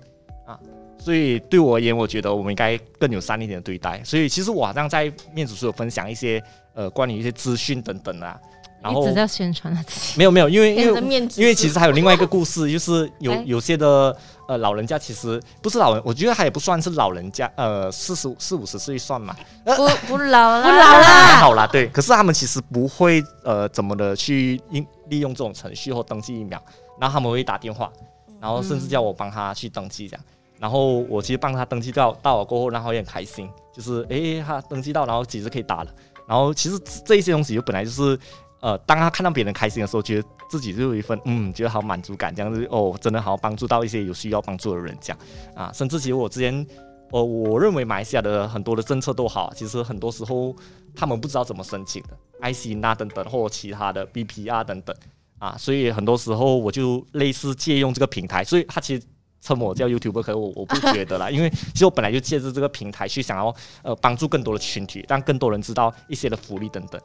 [0.46, 0.58] 啊。
[0.98, 4.02] 所以对我而言，我觉得我们应该更有善一点的对待。
[4.04, 6.42] 所以其实我好像在面子书有分享一些
[6.74, 8.38] 呃关于一些资讯等等啊。
[8.80, 10.18] 然后一直在宣传他自己。
[10.18, 14.16] 没有没有，因为因为面因为其实还有另外一个故事，就是有哎有些的
[14.48, 21.86] 呃老人家其实不是老人，我觉得他也不算是老人家，呃四十四五十岁算嘛，不不老了，不老了还好啦，对。
[21.90, 26.60] 可是他们其实不会呃怎么的去应利用这种程序或登记疫苗，
[27.02, 27.92] 然后他们会打电话，
[28.40, 30.24] 然后甚至叫我帮他去登记这样。
[30.60, 35.92] 然后我其实帮他登记到到了过后，然后也很开心，就是诶他登记到，然后其实可以打了。
[36.28, 38.16] 然后其实这一些东西就本来就是
[38.60, 45.18] 呃，当他看到别人开心的时候，觉得自己就有一份嗯，觉得好满足感，这样子哦，真的好帮助到一些有需要帮助的人这样
[45.56, 45.72] 啊。
[45.74, 46.64] 甚至其实我之前
[47.10, 50.54] 呃，我认为马来西亚的很多的政策都好，其实很多时候
[50.94, 52.16] 他们不知道怎么申请的
[52.52, 54.94] ，IC 那等等或其他的 BPR 等等
[55.42, 59.02] 啊，所以很多时候我就类似借用这个平台，所以他其实。
[59.44, 67.00] 称我叫 YouTuber，可是我我不觉得啦，因为其实我本来就借着这个平台去想要呃帮助更多的群体，让更多人知道一些的福利等等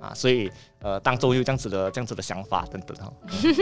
[0.00, 3.12] 啊，所以呃当中有这样子的这样子的想法等等哈，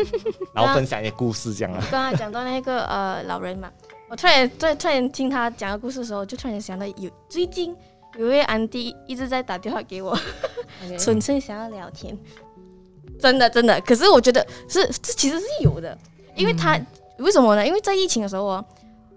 [0.52, 1.82] 然后分享一些故事这样啊。
[1.90, 3.72] 刚才讲到那个呃老人嘛，
[4.10, 7.74] 我突然突然突然听他讲个故事的时候，就突然想到有最近
[8.18, 10.14] 有一位安迪一直在打电话给我，
[10.98, 12.14] 纯粹想要聊天，
[13.20, 13.80] 真的真的。
[13.82, 15.96] 可是我觉得是这其实是有的，
[16.34, 16.78] 因为他、
[17.18, 17.66] 为什么呢？
[17.66, 18.64] 因为在疫情的时候哦，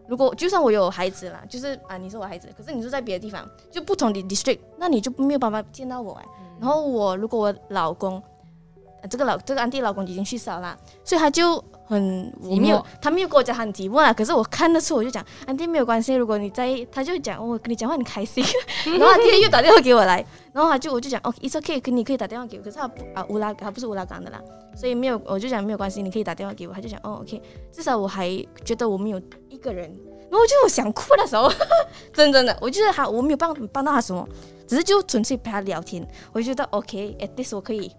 [0.07, 6.25] 如果就算我有孩子啦，就是啊你是我孩子，可是你是在别的地方，就不同的 district，那你就没有办法见到我哎。
[6.59, 8.21] 然后我如果我老公，呃
[9.09, 14.13] 这个老这个安迪老公已经去世了啦，所以他就很我没有，他没有跟我讲他很寂寞啦。
[14.13, 18.43] 可是我看得出，我就讲安迪没有关系，如果你在意，他就讲哦我跟你讲话很开心，
[18.85, 24.39] 然后他今天又打电话给我来，然后他就我就讲哦，it's okay，可你可以打电话给我，可是他不啊乌拉他不是乌拉港的啦，
[24.75, 27.41] 所以没有我就讲没有关系，你可以打电话给我，他就讲哦 OK，
[27.71, 28.29] 至少我还
[28.63, 29.89] 觉得我们有一个人，
[30.29, 31.51] 然后我就我想哭的时候，
[32.13, 34.27] 真真的，我觉得他我没有帮帮到他什么，
[34.67, 37.91] 只是就纯粹陪他聊天，我就觉得 OK，at least 我可以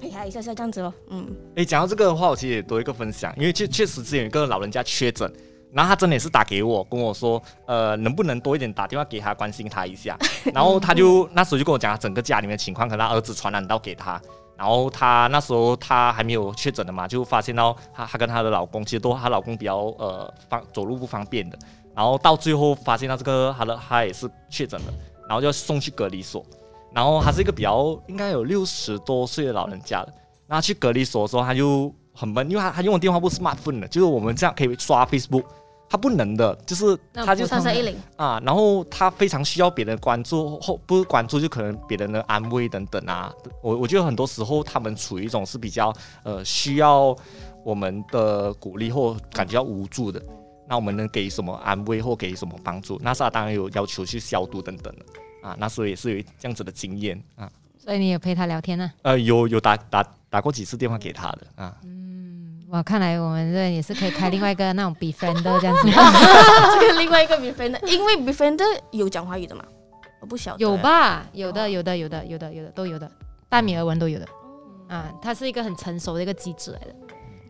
[0.00, 1.26] 陪他一下下这样子咯，嗯。
[1.56, 5.30] 诶，讲到这个的话，我其实也多一个分享，因为确确实之前有一个老人家确诊，
[5.72, 10.16] 然后他真的也是打给我，跟我说，呃，能不能多一点打电话给他，关心他一下。
[10.54, 14.20] 然后他就那时候就跟我讲他整个家里面的情况，可能他儿子传染到给他，
[14.56, 21.58] 然后他那时候他还没有确诊的嘛，就发现到她她跟她的老公其实都她老公比较呃方走路不方便的，
[21.94, 24.92] 然后到最后发现到这个她的他也是确诊了，
[25.28, 26.44] 然后就送去隔离所。
[26.92, 30.08] 然后他是一个比较应该有六十多岁的老人家了。
[30.46, 35.44] 然后去隔离所的时候，他就很闷，因为他他用的电话不是 smartphone 的，就是我们这样可以刷 Facebook，
[35.90, 43.30] 他不能的，就是他就三三一零，啊，然后他非常需要别人关注，或不是关注，就可能别人的安慰等等啊。
[43.62, 47.14] 我我觉得很多时候他们处于一种是比较呃需要
[47.62, 50.20] 我们的鼓励或感觉到无助的。
[50.66, 52.98] 那我们能给什么安慰或给什么帮助？
[53.02, 55.04] 那时候当然有要求去消毒等等的
[55.42, 55.56] 啊。
[55.58, 57.50] 那时候也是有这样子的经验啊。
[57.78, 61.74] 所以你有陪他聊天呢、呃，有有打打打过几次电话给他的啊。
[61.84, 65.82] 嗯哇，看来我们这也是可以开另外一个那种 befriend 这样子，
[66.80, 68.60] 这个另外一个 befriend，因为 befriend
[68.90, 69.64] 有讲华语的嘛，
[70.20, 70.58] 我不晓得。
[70.58, 70.76] 有？
[70.76, 71.26] 吧？
[71.32, 73.10] 有的，有的，有的，有的，有的，都有的，
[73.48, 74.28] 大米尔文都有的。
[74.86, 76.94] 啊，它是一个很成熟的一个机制来的。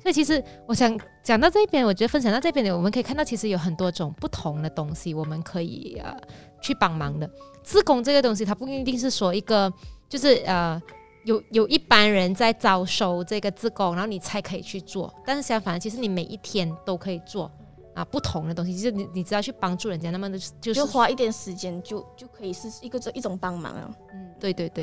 [0.00, 6.16] 所以其实我想讲到这边，我觉得分享到这边呢，我们可以看到其实有很多种不同的东西，我们可以呃
[6.60, 7.28] 去帮忙的。
[7.68, 9.70] 自工这个东西，它不一定是说一个
[10.08, 10.80] 就是呃
[11.26, 15.14] 有有一般人在招收这个自工，然后你才可以去做。
[15.26, 17.50] 但是相反，其实你每一天都可以做
[17.94, 23.90] 啊不同的东西，就是你你只要去帮助人家，那么就是就花一点时间就就可以是一个这一种帮忙啊。
[24.14, 24.82] 嗯，对对对，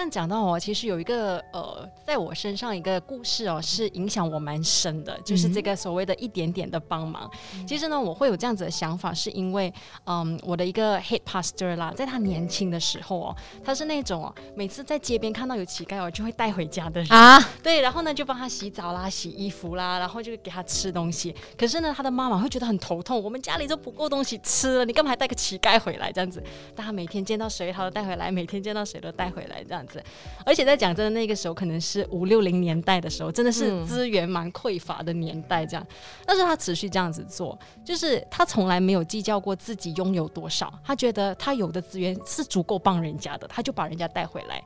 [0.00, 7.30] 这样讲到哦，其实有一个呃，在我身上一个故事哦，是影响我蛮深的，就是这个所谓的一点点的帮忙。
[7.68, 9.70] 其实呢，我会有这样子的想法，是因为
[10.06, 21.34] 嗯，我的一个 head pastor 啦，在他年轻的时候哦，他是那种哦，每次在街边看到有乞丐哦，就会带回家的人啊， 对，然后呢就帮他洗澡啦、洗衣服啦，然后就给他吃东西。
[21.58, 26.42] 可是呢，他的妈妈会觉得很头痛，我们家里都不够东西吃了，你干嘛还带个乞丐回来这样子？
[26.74, 29.89] 但他每天见到谁他都带回来，每天见到谁都带回来这样子。
[30.44, 35.86] 而且在讲真的，那个时候可能是五六零年代的时候，真的是资源蛮匮乏的年代，这样。
[36.26, 44.62] 但是他持续这样子做，就是他从来没有计较过自己拥有多少，他觉得他有的资源是足够帮人家的，他就把人家带回来。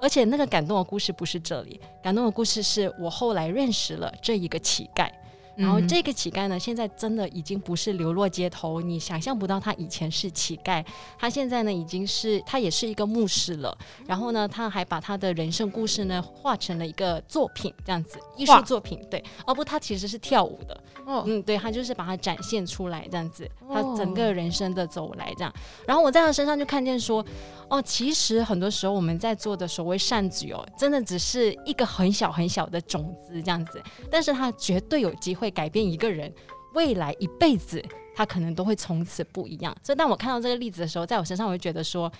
[0.00, 5.08] 而且那个感动的故事不是这里，感动的故事是我后来认识了这一个乞丐。
[5.56, 10.84] 然后这个乞丐呢，现在真的已经不是流落街头，你想象不到他以前是乞丐，
[11.16, 13.76] 他现在呢已经是他也是一个牧师了。
[14.04, 19.00] 然后呢，他还把他的人生故事呢画成了一个作品，这样子艺术作品。
[19.08, 20.82] 对，哦不，他其实是跳舞的。
[21.06, 25.54] 哦，嗯，对他就是把它展现出来，这样子，他整个人生的走来这样。
[25.86, 27.24] 然后我在他身上就看见说，
[27.68, 33.80] 哦，其实很多时候我们在做的所谓善举哦，真的只是一个很小很小的种子这样子，
[34.10, 35.43] 但是他绝对有机会。
[35.44, 36.32] 会改变一个人
[36.72, 37.84] 未来一辈子，
[38.16, 39.76] 他可能都会从此不一样。
[39.82, 42.10] 所以，当我看到这个例子的时候，在我身上，我就觉得说，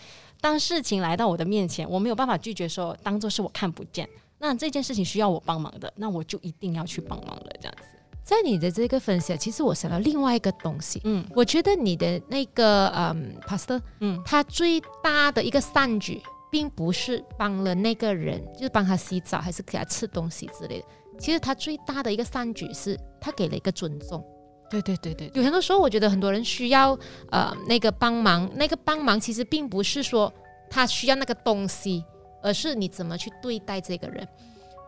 [0.41, 4.09] 当事情来到我的面前，我没有办法拒绝，说当做是我看不见。
[4.39, 7.47] 那这件事情需要我帮忙的，那我就一定要去帮忙了。
[7.61, 7.87] 这样子，
[8.23, 11.01] 在你的这个分享，其实我想到另外一个东西。
[11.05, 16.21] 嗯，我觉得你的那个嗯，pastor，嗯，他最大的一个善举，
[16.51, 20.87] 并不是帮了那个人，就是帮他洗澡，还是给他吃东西之类的。
[21.19, 24.23] 其实他最大的一个善举是，他给了一个尊重。
[24.71, 26.99] 对对对对，有很多时候我觉得很多人需要
[27.31, 30.33] 呃那个帮忙，那个帮忙其实并不是说
[30.69, 32.05] 他需要那个东西，
[32.43, 34.27] 而是你怎么去对待这个人。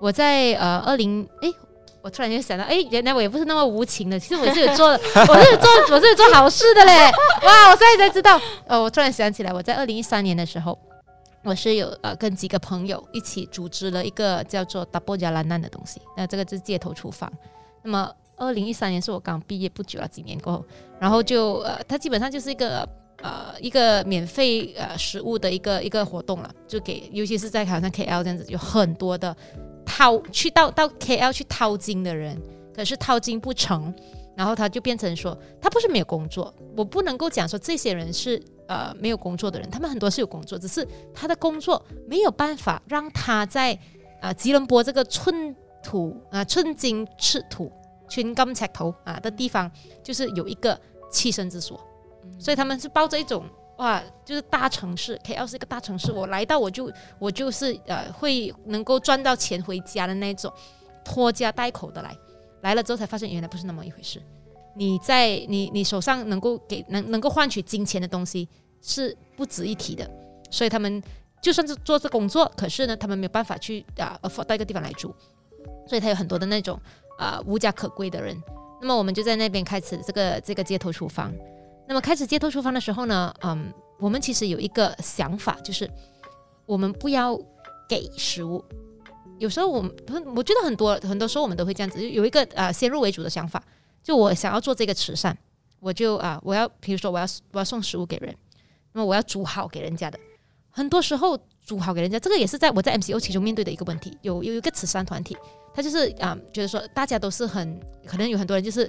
[0.01, 1.49] 我在呃二零哎，
[2.03, 6.93] 我突然间想到，哎，原来我也不是那么无情的，其实我是有做， 我是有做， 我是有做好事的嘞。
[7.45, 10.77] 哇，我现在才知道，呃，我突然想起来，我在二零一三年的时候。
[11.47, 17.33] 我是有呃跟几个朋友一起组织了一个叫做 Double 加兰难的东西，那这个是街头厨房。
[17.85, 20.65] 那么二零一三年是我刚毕业不久了，几年过后，
[20.99, 22.87] 然后就呃它基本上就是一个
[23.23, 29.35] 呃一个免费呃食物的一个一个活动了，就给尤其是在好像 KL 这样子，有很多的
[29.85, 32.37] 掏去到到 KL 去掏金的人，
[32.75, 33.95] 可是掏金不成，
[34.37, 38.43] 然后他就变成说他不是没有工作，我不能够讲说这些人是。
[38.67, 43.79] 呃，没有工作的人，他们很多是有工作，只是他的工作没有办法让他在
[44.21, 47.71] 啊吉隆坡这个寸土啊寸金尺土、
[48.09, 49.71] 寸金尺头啊的地方，
[50.03, 50.79] 就是有一个
[51.13, 51.81] 栖身之所，
[52.39, 53.45] 所以他们是抱着一种
[53.79, 60.53] 哇，就是大城市，KL 是一个大城市，我来到我就我就是呃会能够赚到钱回家的那种，
[61.05, 62.17] 拖家带口的来，
[62.63, 64.21] 来了之后才发现原来不是那么一回事。
[64.77, 68.47] 你在你你手上能够给能能够换取金钱的东西
[68.83, 70.09] 是不值一提的，
[70.51, 71.03] 所以他们
[71.41, 75.15] 就算是做这工作，可是呢，他们没有办法去啊到一个地方来住，
[75.89, 76.79] 所以他有很多的那种
[77.19, 78.37] 啊无家可归的人。
[78.81, 81.33] 那么我们就在那边开始这个这个街头厨房。
[81.89, 85.91] 那么开始街头厨房的时候呢，嗯，我们其实有一个想法，就是
[86.67, 87.39] 我们不要
[87.89, 88.63] 给食物。
[89.39, 89.91] 有时候我们
[90.35, 93.63] 我觉得很多很多时候我们都会这样子，有一个啊先入为主的想法。
[94.07, 95.37] 就我想要做这个慈善，
[95.81, 98.33] 我就啊，我要比如说我要我要送食物给人，
[98.93, 100.17] 那么我要煮好给人家的。
[100.71, 104.17] 很多时候煮好给人家，这个也是在我在 MCO 其中面对的一个问题。
[104.23, 105.37] 有有一个慈善团体，
[105.75, 108.89] 他就是啊，觉得说大家都是很可能有很多人就是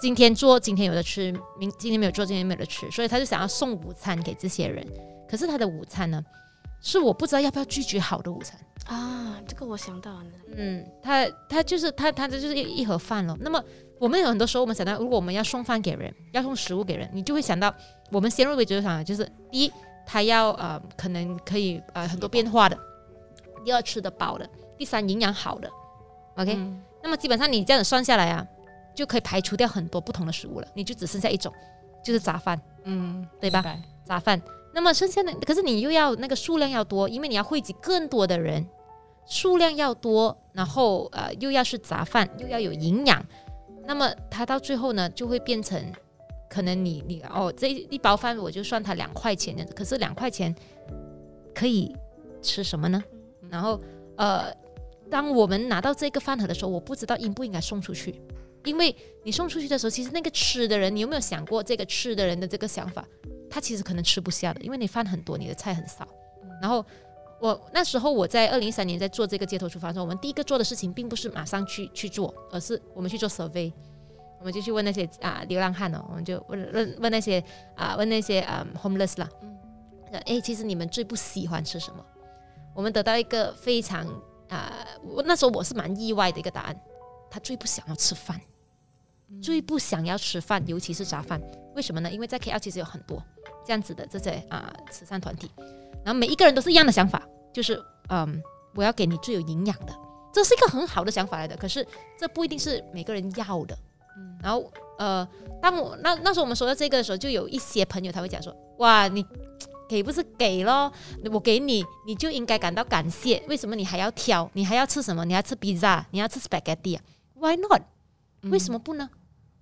[0.00, 4.84] 今天做今天有的吃，明今天没有做今天没有的吃，所以他就想要送午餐给这些人。
[5.30, 6.20] 可是他的午餐呢，
[6.82, 9.40] 是我不知道要不要拒绝好的午餐啊。
[9.46, 10.24] 这个我想到了，
[10.54, 13.36] 嗯，他他就是他他这就是一一盒饭了。
[13.40, 13.62] 那么
[13.98, 17.72] 我们有很多时候，我们想到，如果我们要送饭给人，要送食物给人，你就会想到，
[18.10, 19.72] 我们先入为主的想，就是第一，
[20.04, 22.76] 他要呃，可能可以呃很多变化的；
[23.64, 24.44] 第二，吃得饱的；
[24.76, 25.70] 第三，营养好的。
[26.36, 26.56] OK，
[27.02, 28.46] 那么基本上你这样子算下来啊，
[28.94, 31.52] 就可以排除掉很多不同的食物了，你就只剩下一种，
[32.04, 33.64] 就是杂饭，嗯，对吧？
[34.04, 34.40] 杂饭。
[34.74, 38.66] 那么剩下的，可是你又要那个数量要多，因为你要汇集更多的人，
[39.26, 43.24] 数量要多，然后呃又要是杂饭，又要有营养。
[43.86, 45.78] 那么它到最后呢，就会变成
[46.48, 50.54] 可能你你哦这一包饭我就算它两块钱的，可是两块钱
[51.54, 51.94] 可以
[52.40, 53.02] 吃什么呢？
[53.50, 53.78] 然后
[54.16, 54.50] 呃，
[55.10, 58.22] 当我们拿到这个饭盒的时候，我不知道应不应该送出去，
[58.64, 58.94] 因为
[59.24, 63.04] 你送出去的时候，其实那个吃的人，你有没有想过这个吃的人的这个想法？
[63.52, 66.08] 他其实可能吃不下的，因为你饭很多，你的菜很少，
[66.62, 66.82] 然后
[67.38, 73.70] 我那时候我在二零一三年在做这个街头厨房的时候，我们第一个做的事情并不是马上去去做，而是我们去做 survey，
[74.38, 77.44] 我们就去问那些啊流浪汉哦，我们就问问问那些
[77.76, 79.28] 啊问那些啊 homeless 啦，
[80.24, 82.02] 哎，其实你们最不喜欢吃什么？
[82.74, 84.06] 我们得到一个非常
[84.48, 84.72] 啊，
[85.04, 86.80] 我那时候我是蛮意外的一个答案，
[87.30, 88.40] 他最不想要吃饭，
[89.42, 91.38] 最不想要吃饭，尤其是炸饭，
[91.74, 92.10] 为什么呢？
[92.10, 93.22] 因为在 KL 其实有很多
[93.64, 95.50] 这样子的这些啊慈善团体，
[96.04, 97.22] 然后每一个人都是一样的想法。
[97.52, 98.42] 就是嗯，
[98.74, 99.92] 我要给你最有营养的，
[100.32, 101.54] 这是一个很好的想法来的。
[101.56, 101.86] 可是
[102.18, 103.76] 这不一定是每个人要的。
[104.16, 105.26] 嗯，然后呃，
[105.60, 109.24] 当我那那时候我们说到这个的时候，就有一些朋友他会讲说：“哇，你
[109.88, 110.90] 给不是给咯，
[111.30, 113.42] 我给你，你就应该感到感谢。
[113.48, 114.48] 为什么你还要挑？
[114.54, 115.24] 你还要吃什么？
[115.26, 116.04] 你要吃 pizza？
[116.10, 117.02] 你要吃 spaghetti 啊
[117.34, 117.82] ？Why not？
[118.50, 119.10] 为什么不呢？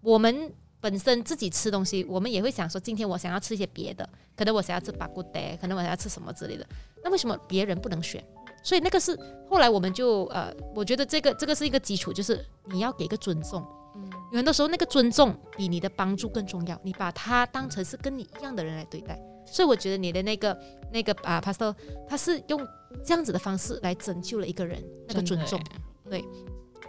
[0.01, 6.66] 我们本身自己吃东西，我们也会想说，今天我想要吃一些别的，可能我想要吃巴古德，可能我想要吃什么之类的。
[7.05, 8.24] 那为什么别人不能选？
[8.62, 9.18] 所以那个是
[9.49, 13.66] 后来我们就呃，我觉得这个这个是一个基础，就是你要给个尊重。
[13.97, 16.78] 嗯，有很多时候那个尊重比你的帮助更重要。
[16.83, 19.18] 你把他当成是跟你一样的人来对待。
[19.47, 20.57] 所以我觉得你的那个
[20.93, 21.74] 那个啊，Pastor，
[22.09, 22.66] 他是用
[23.05, 25.61] 这样子的方式来拯救了一个人，那个尊重。
[26.09, 26.24] 对。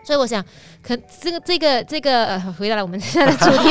[0.04, 0.44] 所以我想，
[0.82, 3.70] 可这个这个这个呃，回到了我们现在的主题，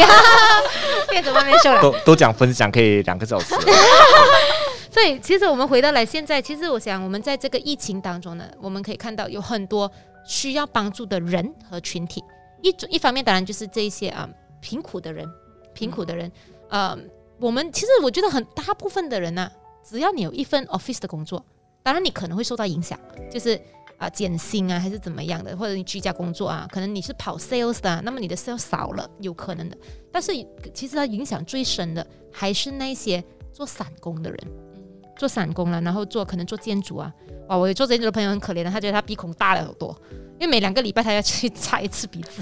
[1.09, 1.83] 变成外面秀了。
[1.83, 3.55] 都都讲分享可以两个小时。
[4.93, 9.91] 所以其实我们回到来现在，其实我想我们在这个疫情当中呢，我们可以看到有很多
[10.25, 12.23] 需要帮助的人和群体。
[12.63, 14.29] 一种一方面当然就是这些啊
[14.61, 15.29] 贫苦的人，
[15.73, 16.31] 贫苦的人，
[16.69, 16.97] 呃，
[17.39, 19.51] 我们其实我觉得很大部分的人呢，
[19.89, 21.45] 只要你有一份 office 的工作，
[21.83, 22.99] 当然你可能会受到影响，
[23.31, 23.59] 就是
[24.01, 29.77] 啊减薪啊还是怎么样的，或者你居家工作啊，可能你是跑 sales 的，那么你的 sales 少了，有可能的。
[30.11, 30.33] 但是
[30.75, 33.23] 其实它影响最深的还是那些
[33.53, 34.39] 做散工的人。
[35.17, 37.13] 做散工了，然后做可能做建筑啊，
[37.49, 37.55] 哇！
[37.55, 39.95] 我有做建筑的朋友很可怜的，他觉得他鼻孔大了好多，
[40.39, 42.41] 因为每两个礼拜他要去 擦一次鼻子，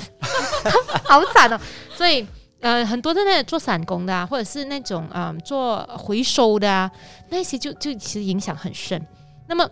[1.03, 1.59] 好惨哦。
[1.97, 2.25] 所以
[2.61, 6.89] 呃，很多在那做散工的啊，或者是那种啊做回收的啊，
[7.31, 9.05] 那些就就其实影响很深。
[9.49, 9.69] 那么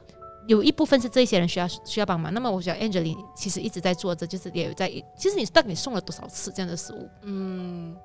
[0.47, 2.32] 有一部分是这些人需要需要帮忙。
[2.32, 7.09] 那么我想 Angela 其实一直在做着，就是也有在，其实你到底送了多少次这样的食物？
[7.22, 7.97] 嗯。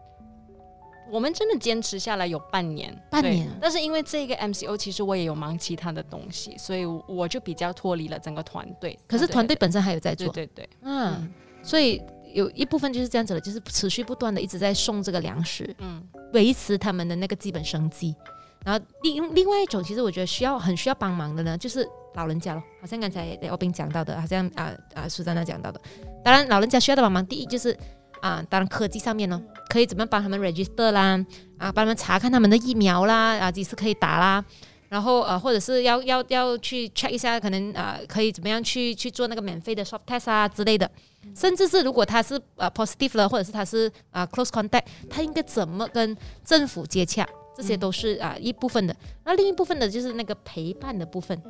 [1.10, 3.50] 我们真的坚持下来有半年，半年。
[3.60, 8.98] 但是因为这个 MCO，其实我也有忙其他的东西，所以我就比较脱离了整个团队。
[9.08, 11.30] 可是团队本身还有在做，对对对，嗯。
[11.62, 12.02] 所以
[12.34, 18.16] 有一部分就是这样子的，就是持续不断的一直在送这个粮食，嗯，维持他们的那个基本生计。
[18.64, 22.64] 然后另另外一种，其实我觉得需要很需要帮忙的呢，就是老人家咯。
[22.80, 25.80] 好像刚才姚斌讲到的，好像啊啊苏珊娜讲到的。
[26.24, 27.78] 当然，老人家需要的帮忙，第一就是。
[28.22, 31.18] 啊，当然科技上面呢，可以怎么样帮他们 register 啦，
[31.58, 34.46] 啊，帮他们查看他们的疫苗啦，啊，几时可以打啦，
[34.90, 40.88] 然后呃，或者是要要要去 check 一下，可能啊，可以怎么样去去做那个免费的 swab test 啊之类的，
[41.36, 51.42] 甚至是如果他是呃 positive 了，或者是他是啊 close contact，他应该怎么跟政府接洽，这些都是啊一部分的，那另一部分的就是那个陪伴的部分，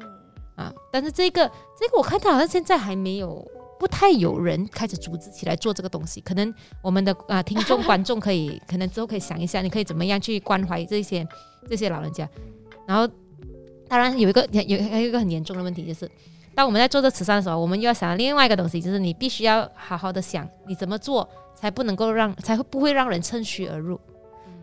[0.55, 1.49] 啊，但是这个
[1.79, 3.45] 这个我看到好像现在还没有。
[3.79, 11.27] 不太有人开始组织起来做这个东西，可能我们的啊听众 观众可以，可能之后可以想一下，你可以怎么样去关怀这些
[11.67, 12.29] 这些老人家。
[12.85, 13.11] 然后，
[13.87, 16.07] 当然有一个有还有一个很严重的问题，就是
[16.53, 23.99] 当我们在做这慈善的时候，我们又要想到另外一个东西，就是你必须要好好的想，你怎么做才不能够让才会不会让人趁虚而入。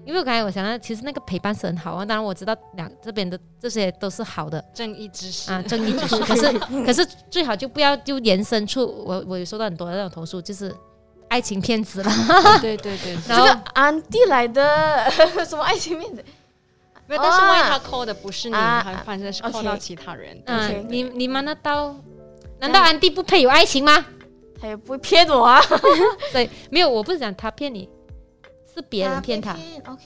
[0.09, 2.03] 因为我刚才我想到，其实那个陪伴是很好啊。
[2.03, 6.17] 当然我知道两这边的这些都是好的正义之士啊，正义之士。
[6.25, 10.75] 可是可是最好就不要就延伸出我我有收到很多的那种投诉，就是
[11.29, 12.11] 爱情骗子了。
[12.63, 15.11] 对对对， 这个安迪来的
[15.47, 16.25] 什么爱情骗子？
[17.07, 18.55] 没有，但是万一他扣的不是你，
[19.05, 20.43] 反正是扣到其他人。
[20.47, 21.95] 嗯，你你们那刀，
[22.61, 24.07] 难道安迪不配有爱情吗？
[24.59, 25.63] 他也不会骗我啊。
[26.33, 27.87] 对，没有，我不是讲他骗你。
[28.79, 29.57] 是别人骗他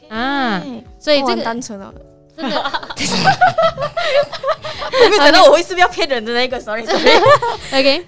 [0.08, 0.62] 啊，
[0.98, 1.92] 所以这个单纯了，
[2.36, 2.56] 真的。
[4.92, 7.12] 我没有想到我会是不是要骗人的那个，sorry sorry。
[7.72, 8.06] OK，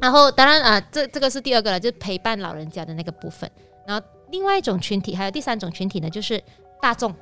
[0.00, 3.50] 然后当然啊，这这个是第二个了，就是陪伴老人家的那个部分。
[3.86, 6.42] 然后另外一种群体，还有第三种群体呢，就是
[6.80, 7.14] 大众，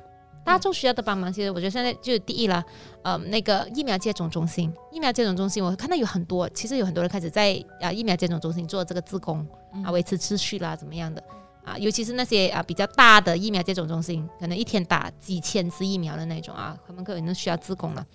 [0.45, 1.33] 大众需要的帮忙。
[1.33, 2.63] 其实我觉得现在就是第一了，
[3.03, 9.45] 呃，那个疫苗接种中心，疫苗接种中心，我看到有很多，其实有很多人开始在啊疫苗接种中心做这个自工
[9.83, 11.23] 啊，维持秩序啦，怎么样的。
[11.63, 18.05] 啊，尤其是那些啊比较大的疫苗接种中心，可能一天打几千支疫苗的那种啊，他们可能需要自工了。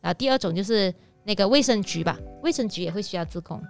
[0.00, 0.94] 啊，第二种就是
[1.24, 3.62] 那个卫生局吧，卫生局也会需要自工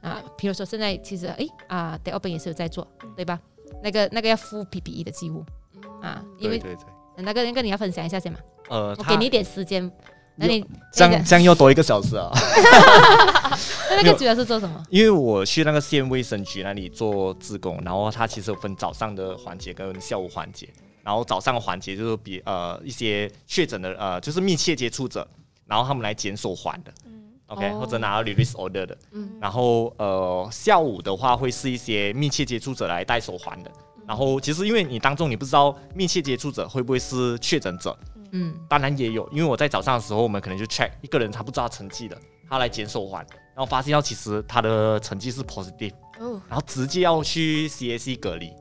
[0.00, 0.22] 啊。
[0.36, 3.40] 比如说现在其实哎啊，德奥本也是有在做，对吧？
[3.82, 5.44] 那个那个要付 PPE 的机务
[6.00, 6.62] 啊，因为
[7.16, 8.38] 那个那个你要分享一下先嘛。
[8.68, 9.90] 呃，我给你一点时间
[10.36, 10.60] 那你
[10.92, 12.30] 这那个样这样又多一个小时啊。
[13.90, 14.82] 那那个主要是做什么？
[14.90, 20.68] 因为我去那个县卫生局那里做志工，然后它其实有分早上的环节跟下午环节，
[21.02, 25.26] 然后早上的环节就是比呃一些确诊的呃就是密切接触者，
[25.66, 26.92] 然后他们来捡手环的。
[27.48, 33.70] OK，、哦或者拿到 release order 的，嗯然后呃下午的话会是一些密切接触者来戴手环的，
[34.04, 37.96] 然后其实因为你当中你不知道密切接触者会不会是确诊者，
[38.32, 42.18] 嗯，当然也有，因为我在早上的时候，我们可能就 check 一个人他不知道成绩的，
[42.48, 43.24] 他来捡手环，
[43.54, 48.52] 然后发现到其实他的成绩是 positive，哦，然后直接要去 CAC 隔离，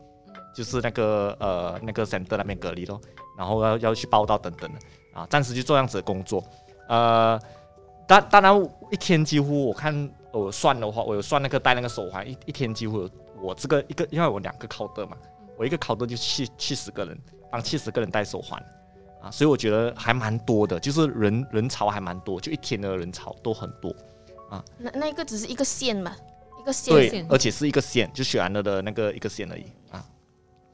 [0.56, 3.00] 就是那个呃那个 center 那边隔离咯，
[3.38, 4.80] 然后要要去报道等等的。
[5.16, 6.44] 啊，暂时就做这样子的工作，
[6.90, 7.40] 呃，
[8.06, 13.10] 当当然一天几乎我看我算的话，我有算那个戴那个手环，一一天几乎有
[13.42, 15.16] 我这个一个，因为我两个考的嘛，
[15.58, 17.18] 我一个考的就七七十个人，
[17.50, 18.62] 帮七十个人戴手环。
[19.26, 23.90] 啊，所以我觉得还蛮多的，就是人人潮还蛮多，就一天的人潮都很多
[24.52, 24.64] 啊。
[24.78, 26.16] 那那个只是一个线嘛，
[26.62, 26.94] 一个线。
[26.94, 30.06] 对，而且是一个线，就雪兰莪的那个一个线而已啊。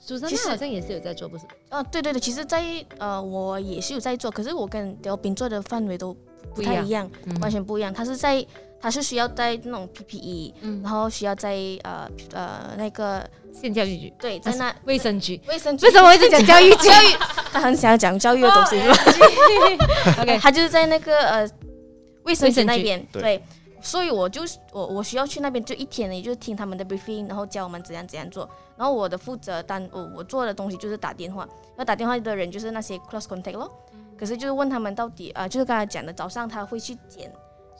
[0.05, 1.45] 主持人好像也是有在做，不是？
[1.69, 6.13] 啊，对对对，其实在，呃，我也是有在做，可是我跟刁斌做的范围都
[6.53, 7.93] 不太一样，嗯完全不一样。
[7.93, 8.45] 他是在，
[8.81, 10.81] 他是需要带那种 PPE，、嗯。
[10.81, 13.23] 然后需要在呃呃那个
[13.53, 15.39] 县教育局、对，在那卫生局。
[15.47, 15.85] 卫生局。
[15.85, 16.87] 为什么我一直讲教育局？
[16.87, 17.17] 教育，
[17.51, 18.95] 他很想要讲教育的东西是吧？？
[20.23, 21.49] OK，他就是在那个呃
[22.23, 23.21] 卫生局那边，对。
[23.21, 23.43] 对，
[23.81, 28.49] 所以我就是我我需要去那边就一天，也就是听他们的 briefing，然后教我们怎样怎样做。
[28.77, 33.71] 然后我的负责单我我做的东西就是打电话，要打电话的人就是那些 close contact 咯。
[34.17, 37.31] 可是就是问他们到底啊、呃就是刚才讲的，早上他会去剪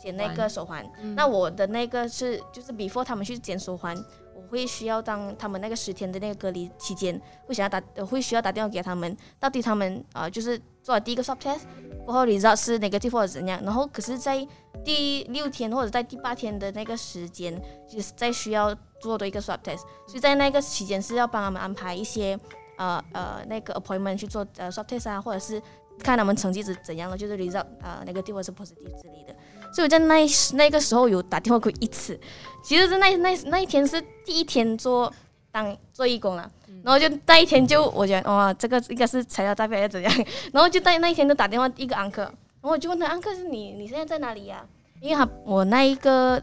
[0.02, 0.86] 剪那个手环，
[1.16, 3.96] 那我的那个是就是 before 他们去捡手环，
[4.36, 11.62] 我会需要当他们那个十天的那个隔离期间，会想要打呃会需要打电话给他们，到底他们啊、呃就是做了第一个 swab test。
[12.04, 14.46] 过后 result 是 negative 或者怎样，然后可是，在
[14.84, 17.56] 第六天或者在第八天的那个时间，
[17.88, 22.38] 就是在需要做多一个 swab test，所以在那个期间是要帮他们安排一些
[22.78, 25.62] 呃呃那个 appointment 去做呃 swab test 啊，或者是
[26.00, 29.36] 看他们成绩是怎样的，就是 result 呃 negative 或者是 positive 之类的。
[29.74, 32.20] 所以我在那那个时候有打电话过一次，
[32.64, 35.12] 其实是那那那一天是第一天做
[35.52, 36.50] 当做义工了。
[36.84, 40.12] 然后就那一天就我觉得哇，这个应该是材料代表要怎样，
[40.52, 44.66] 然后就在那一天就打电话一个安克，然后我就问他安克是你你现在在哪里呀、
[45.00, 46.42] 因为他我那一个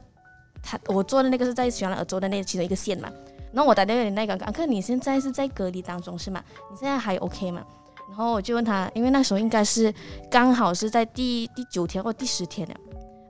[0.62, 3.10] 他我做的那个是在雪兰莪州的那其中一个县嘛，
[3.52, 6.40] 然后我打电话给那个安克，你现在是在隔离当中是吗？
[6.70, 7.64] 你现在还 OK 吗？
[8.08, 9.92] 然后我就问他，因为那时候应该是
[10.30, 12.74] 刚好是在第第九天或第十天了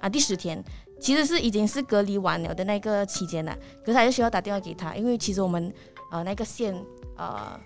[0.01, 0.62] 啊，第十天。
[1.01, 5.72] 其实是已经是隔离完了的那个期间了，可是还是需要打电话给他，因为其实我们
[6.11, 6.74] 呃那个县
[7.16, 7.57] 呃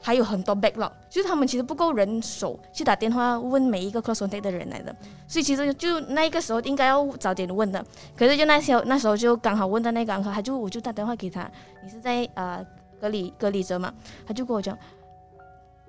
[0.00, 4.96] 还有很多 backlog，就是他们其实不够人手去打电话问每一个 cross contact 的人来的，
[5.28, 7.84] 所以其实就那个时候应该要早点问的，
[8.16, 11.50] 可是就那些那时候就刚好问到那个安克，他就我就打电话给他，
[11.84, 12.64] 你是在呃
[12.98, 13.92] 隔离隔离着嘛？
[14.26, 14.74] 他就跟我讲。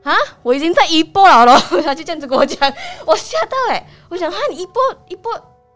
[0.08, 0.16] 啊！
[0.42, 2.74] 我已经在一波了咯，他就这样子跟我讲，
[3.06, 5.32] 我吓到哎、我想哈，你一波一波，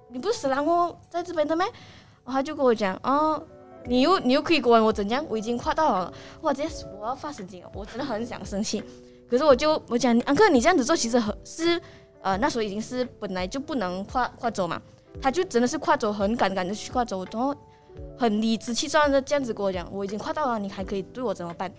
[0.10, 1.66] 你不是死狼哦，在这边的咩？
[2.24, 3.44] 然后他就跟我讲，哦，
[3.86, 5.26] 你又你又可以管我怎样？
[5.28, 6.54] 我已经快到了，哇！
[6.54, 6.70] 直接
[7.00, 8.82] 我要发神经了，我真的很想生气。
[9.30, 11.82] 可是我就我讲，安克，你这样子做其实很是
[12.22, 14.82] 呃那时候已经是本来就不能跨跨走嘛，
[15.22, 17.54] 他就真的是跨走，很赶赶的去跨走，然后
[18.18, 21.70] 很理直气壮的这样子跟我讲，我已经跨到了，你还可以对我怎么办？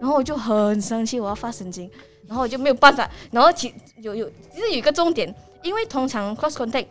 [0.00, 1.90] 然后我就很生气，我要发神经，
[2.26, 3.08] 然后我就没有办法。
[3.30, 6.86] 然后其有有其实有一个重点，因为通常 cross contact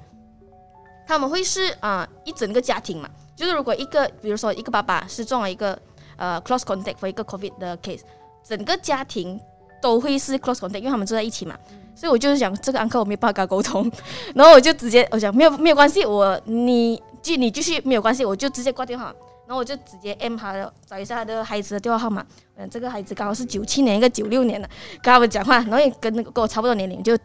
[1.08, 5.80] 他们会是啊、一整个家庭嘛，就是如果一个比如说一个爸爸是中了一个
[6.18, 8.02] 呃 cross contact for 一个 covid 的 case，
[8.44, 9.40] 整个家庭
[9.82, 11.58] 都会是 cross contact，因为他们住在一起嘛。
[11.96, 13.90] 所以我就是讲这个 uncle 我没有办法跟他沟通，
[14.36, 19.16] 然后我就直接我讲没有没有关系，我你继你继续没有关系，我就直接挂电话。
[19.48, 22.26] 然后我就直接 M 他的找一下他的孩子的电话号码，
[22.58, 24.68] 嗯，这个孩子刚好是九七年一个九六年的，
[25.02, 27.18] 跟他们讲话，然后也跟那个跟我差不多年龄，就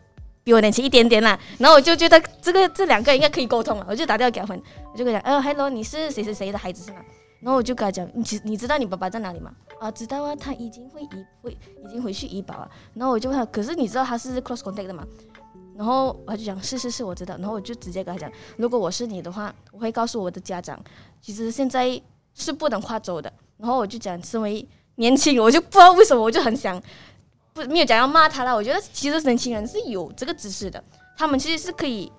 [0.44, 1.36] 比我年轻一点点啦。
[1.58, 4.62] 然后我就觉得这个这两个应该可以沟通了，我就打电话给他们，
[4.92, 6.98] 我就跟他讲，呃，hello，你是谁谁谁的孩子是吗？
[7.40, 9.52] 然后我就跟他讲，你其你知道你爸爸在哪里吗？
[9.80, 11.50] 啊，知道啊，他已经会移会
[11.84, 12.70] 已经回去医保了。
[12.94, 15.04] 然后我就问他，可是你知道他是 close contact 的吗？
[15.74, 17.34] 然后他就讲是是是，我知道。
[17.38, 20.78] 然后我就直接跟他讲，如果我是你的话，我会告诉我的家长，
[21.20, 22.00] 其实现在
[22.34, 23.32] 是不能跨州的。
[23.58, 24.66] 然后我就讲，身为
[24.96, 26.80] 年轻人，我就不知道为什么，我就很想
[27.52, 28.54] 不没有讲要骂他啦。
[28.54, 30.82] 我觉得其实年轻人是有这个知识的，
[31.16, 32.10] 他们其实是可以，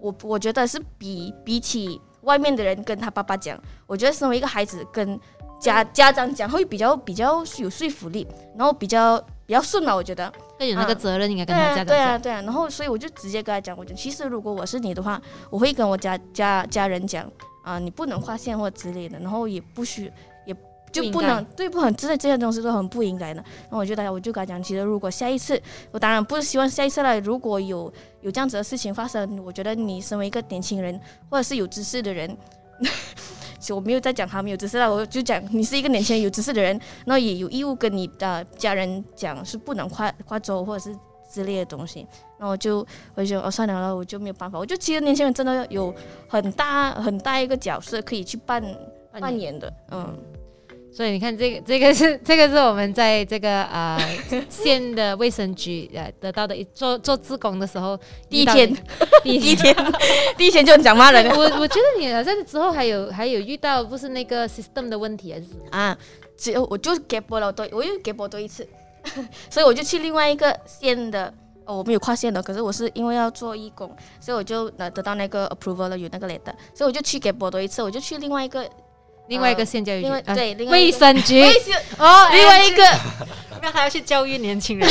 [0.00, 5.18] 我我觉得是比比起外面的人跟他爸爸讲，我觉得身为一个孩子跟
[5.58, 10.32] 家家长讲会比较比较有说服力，然后比较比较顺嘛，我觉得。
[10.58, 12.42] 更有那个责任应该跟他家长对啊，对啊。
[12.42, 15.18] 然后所以我就直接跟他讲，我讲其实如果我是你的话，
[15.48, 17.30] 我会跟我家家家人讲
[17.62, 20.12] 啊、你不能划线或之类的，然后也不许
[20.46, 20.56] 也
[20.92, 23.40] 就不能对不很这这些东西都很不应该的。
[23.40, 25.60] 然后我就大家我就跟他讲，其实如果下一次，
[25.92, 27.92] 我当然不是希望下一次了，如果有
[28.22, 32.36] 有这样子的事情发生，我觉得你身为一个年轻人或者是有知识的人。
[33.60, 36.72] 其实我没有在讲他没有知识了，我就讲你是一个年轻人有知识的人，
[37.04, 40.98] 然后也有义务跟你的家人讲是不能跨跨州或者是
[41.30, 42.06] 之类的东西。
[42.38, 44.58] 然后我就我就哦算了了，我就没有办法。
[44.58, 45.94] 我就其实年轻人真的有
[46.28, 48.62] 很大很大一个角色可以去扮
[49.12, 50.16] 扮演的，嗯，
[50.92, 53.98] 所以你看，这个这个是这个是我们在这个呃
[54.48, 58.74] 县的卫生局呃得到的一做做自工的时候 第一天
[59.22, 59.74] 第一天
[60.38, 65.46] 第一天就很讲骂人我我觉得你好像之后还有还有遇到不是那个 system 的问题还是？
[65.70, 65.96] 啊，
[66.36, 68.66] 只有我就给播了多，我又给播多一次，
[69.50, 71.32] 所以我就去另外一个县的。
[71.66, 78.68] 哦，我没有跨县的，可是我是因为要做义工，所以我就呃得到那个 approval 了，有那个 letter，所以我就去给博多一次，我就去另外一个，
[79.28, 81.44] 另外一个县教育局，另外呃对另外卫生局
[81.96, 82.82] 哦，另外一个
[83.60, 84.90] 没有，他要去教育年轻人。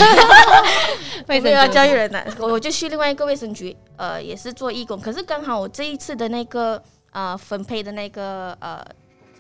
[1.27, 4.97] 卫没有要教育人呢，我我就去另外一个卫生局，呃，也是做义工。
[5.01, 6.81] 可是刚好我这一次的那个
[7.11, 8.81] 呃分配的那个呃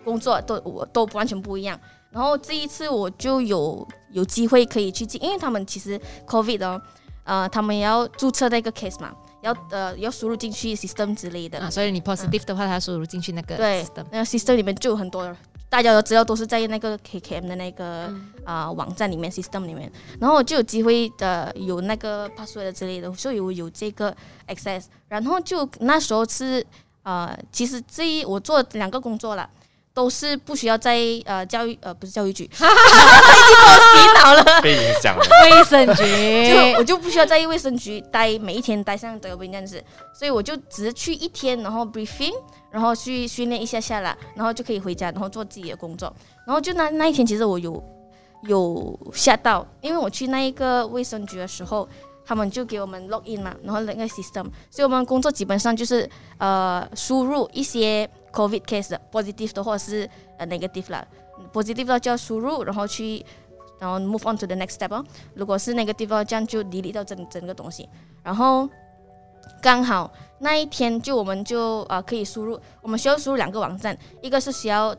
[0.03, 1.79] 工作都我都完全不一样。
[2.11, 6.81] 然后这一次我就有有机会可以去进，因为他们其实 COVID 哦，
[7.23, 11.59] 呃，他们也要注册那个 case 嘛，要呃要输入进去 system 之类的。
[11.59, 14.05] 啊，所以你 positive 的话，它输入进去那个对 system。
[14.11, 15.35] 那个 system 里面就有很多
[15.69, 18.11] 大家的资料都是在那个 KKM 的那个
[18.43, 24.11] 啊、网站里面 system 里面，然后我就有机会的有那个 password 之类的，所以我有这个
[24.47, 26.65] access，然后就那时候是
[27.03, 29.47] 呃，其实这一我做两个工作了。
[29.99, 32.71] 都是不需要在呃教育呃不是教育局， 已经把
[33.67, 34.61] 我洗脑了。
[34.61, 35.21] 被影响了。
[35.43, 39.83] 卫生局就局我就不需要在卫生局待每一天待像德文这样子，
[40.17, 42.31] 所以我就只是去一天，然后 briefing，
[42.71, 46.15] 然后去训练一下下啦，然后就可以回家，然后做自己的工作。
[46.47, 47.83] 然后就那那一天，其实我有
[48.43, 51.85] 有吓到，因为我去那一个卫生局的时候，
[52.25, 61.05] 他们就给我们 log in 嘛，然后那个 system，所以我们工作基本上就是呃输入一些 COVID case 的 positive 的或者是呃 negative 啦
[61.53, 63.25] ，positive 的就要输入，然后去
[63.79, 65.03] 然后 move on to the next step 哦。
[65.33, 67.87] 如果是那个地方，这样就 delete 掉整整个东西。
[68.23, 68.67] 然后
[69.61, 74.95] 刚好那一天就我们就啊、可以输入，我们需要输入两个网站，一个是需要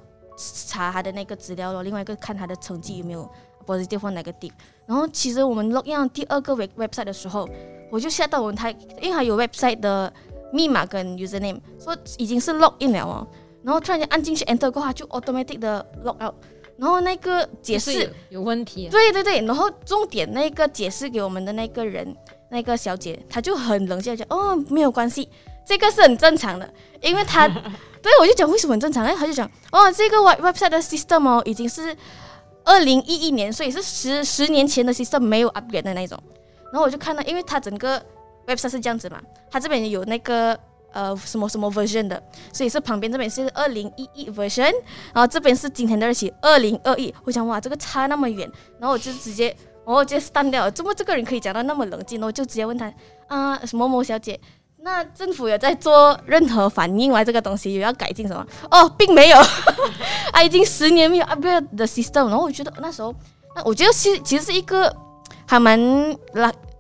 [0.67, 3.31] 查他的那个资料咯，另外一个看他的成绩有没有
[3.67, 4.53] positive 或 negative。
[4.87, 7.49] 然后其实我们 log in 第二个 web website 的时候，
[7.91, 10.13] 我就吓到我们他，因为它有 website 的
[10.53, 13.27] 密码跟 username，说已经是 log in 了哦。
[13.63, 16.35] 然后突然间按进去 enter 过后，它就 automatic 的 log out。
[16.79, 18.91] 然后那个解释有有问题啊。
[18.91, 22.17] 对对对，然后重点那个解释给我们的那个人，
[22.51, 25.29] 那个小姐，她就很冷静地讲，哦，没有关系，
[25.67, 26.73] 这个是很正常的，
[27.03, 27.47] 因为她，
[28.01, 31.95] 对我就讲为什么很正常，哎，她就讲，哦，这个 web website 的 system 哦，已经是
[32.65, 36.19] 二零一一年，所以是十十年前的 system 没有 upgrade 的那种，
[36.73, 38.03] 然后我就看到，因为它整个
[38.51, 39.21] website 是这样子嘛，
[39.51, 40.59] 它这边有那个。
[40.93, 42.21] 呃，什么什么 version 的，
[42.53, 44.73] 所以是旁边这边是二零一一 version，
[45.15, 47.15] 然后这边是今天的日期二零二一。
[47.23, 50.71] 我想哇，这个差那么远，然后我就直接，然后我就 stand 掉了。
[50.73, 52.27] 怎么这个人可以讲到那么冷静呢？
[52.27, 52.93] 我就直接问他
[53.29, 54.41] 啊，什么某小姐，
[54.79, 57.23] 那政府有在做任何反应吗？
[57.23, 58.45] 这个东西有要改进什么？
[58.69, 59.39] 哦，并没有，
[60.35, 62.27] 啊，已经十年没有 upgrade the system。
[62.27, 63.15] 然后我觉得那时候，
[63.55, 64.93] 那我觉得是其实是一个
[65.47, 65.79] 还蛮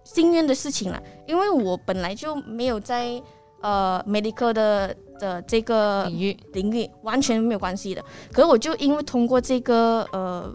[0.02, 1.00] 幸运的事情啦，
[1.30, 3.22] 因为我本来就没有在
[3.60, 8.04] 呃 medical 的的这个领域领域完全没有关系的。
[8.32, 10.52] 可是我就因为通过这个呃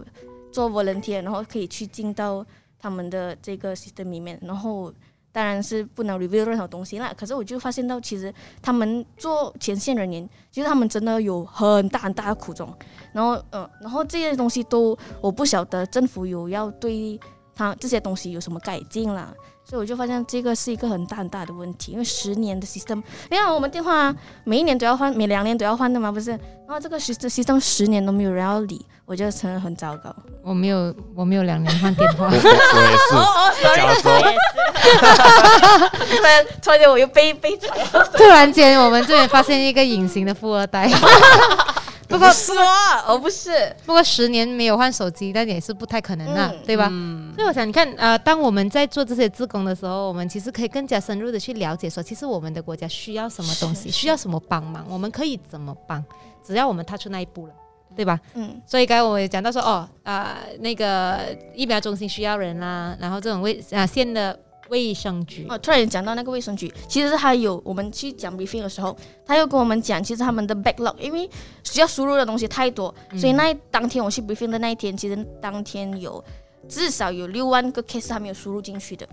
[0.52, 2.46] 做 volunteer，然后可以去进到
[2.78, 4.92] 他们的这个 system 里面，然后
[5.32, 7.14] 当然是不能 review 任何东西啦。
[7.18, 12.68] 可是我就发现到，其实他们做前线人员，其实他们真的有很大很大的苦衷。
[13.14, 17.18] 然后嗯、呃然后这些东西都我不晓得政府有要对
[17.54, 19.34] 他这些东西有什么改进啦。
[19.68, 24.14] 所以我就发现这个是一个很大很大的问题，因为十年的 system，你看我们电话
[24.44, 26.30] 每一年都要换，每两年都要换的嘛，不是？
[26.32, 30.16] 然后这个 system 十年都没有人要理，我觉得真的很糟糕。
[30.44, 34.20] 我没有我没有两年换电话 我，我我也是，哦假如说
[36.16, 40.88] 突然突然间我又被被踩了，突然间我们这边发现一个隐形的富二代。
[42.08, 43.76] 不过不是我，我不是。
[43.84, 46.88] 不过十年没有换手机，但也是不太可能啊，嗯对吧？
[46.92, 56.04] 嗯，所以我想，你看，呃，当我们在做这些自工的时候，我们其实可以更加深入的去了解说，其实我们的国家需要什么东西，需要什么帮忙，我们可以怎么帮，
[56.44, 57.54] 只要我们踏出那一步了。
[57.96, 58.20] 对吧？
[58.34, 61.18] 嗯，所以刚才我也讲到说，哦，啊、那个
[61.54, 68.94] 疫苗中心需要人啦，然后这种卫啊县的卫生局，哦，突然讲到那个卫生局，其实他有我们去讲 briefing 的时候，
[69.26, 71.30] 他又跟我们讲，其实他们的 backlog，因为
[71.64, 76.22] 需要输入的东西太多，嗯所以那当天我去 briefing 的那一天，其实当天有
[76.68, 79.08] 至少有六万个 case 还没有输入进去的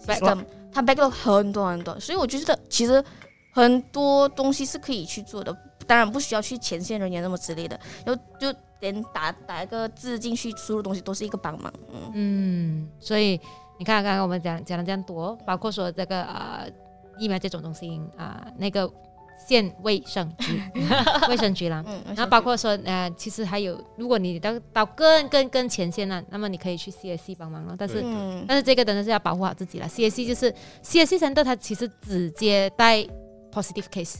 [0.00, 3.02] system，它 backlog 很多很多，所以我觉得其实
[3.52, 12.10] 很多东西是可以去做的，当然不需要去前线人员那么之类的，然后就连打打一个字进去输入东西都是一个帮忙，嗯。
[12.14, 13.40] 嗯，所以
[13.78, 16.64] 你看刚刚我们讲讲了这样多，包括说这个啊、
[17.18, 18.88] 疫苗接种中心啊、那个
[19.46, 20.60] 县卫生局
[21.28, 27.74] 卫生局啦，嗯，然后包括说，呃，其实还有，如果你到到更更更前线了，那么你可以去 CSC 帮忙了。
[27.78, 28.44] 但是，嗯。
[28.46, 29.88] 但是这个真的是要保护好自己了。
[29.88, 32.98] CSC 就是 CSC center，它其实只接待
[33.52, 34.16] positive case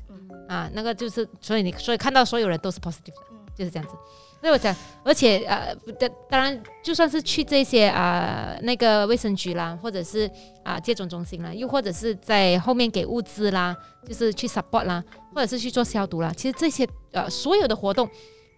[0.48, 3.22] 啊，那个就是，所以你所以看到所有人都是 positive 的，
[3.56, 3.94] 就是这样子。
[4.40, 10.30] 所以我讲，而且呃，不当当然，就算是去这些啊、那个卫生局啦，或者是
[10.62, 13.76] 啊、接种中心啦，又或者是在后面给物资啦，
[14.06, 15.02] 就是去 support 啦，
[15.34, 18.08] 或者是去做消毒啦，其实这些呃所有的活动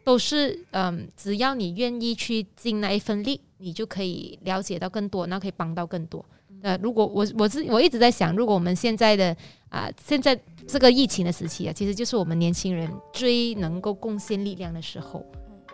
[0.05, 6.25] 都是嗯、只要你愿意去尽那一份力，你就可以了解到更多，那可以帮到更多。
[6.63, 9.35] 呃，如果我我是我一直在想，如果我们现在的
[9.71, 15.25] 啊、现在这个疫情的时期啊，其实就是我们年轻人最能够贡献力量的时候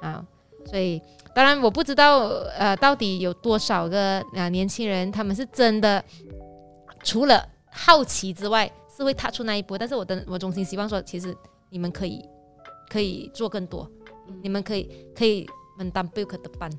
[0.06, 0.24] 啊，
[0.64, 1.00] 所以
[1.34, 2.28] 当然我不知道
[2.58, 6.02] 呃到底有多少个啊、年轻人他们是真的
[7.02, 11.36] 除了好奇之外是会踏出那一步，但是我的我衷心希望说，其实
[11.70, 12.24] 你们可以
[12.88, 13.90] 可以做更多，
[14.42, 15.46] 你们可以可以
[15.76, 16.70] 门当不可的班。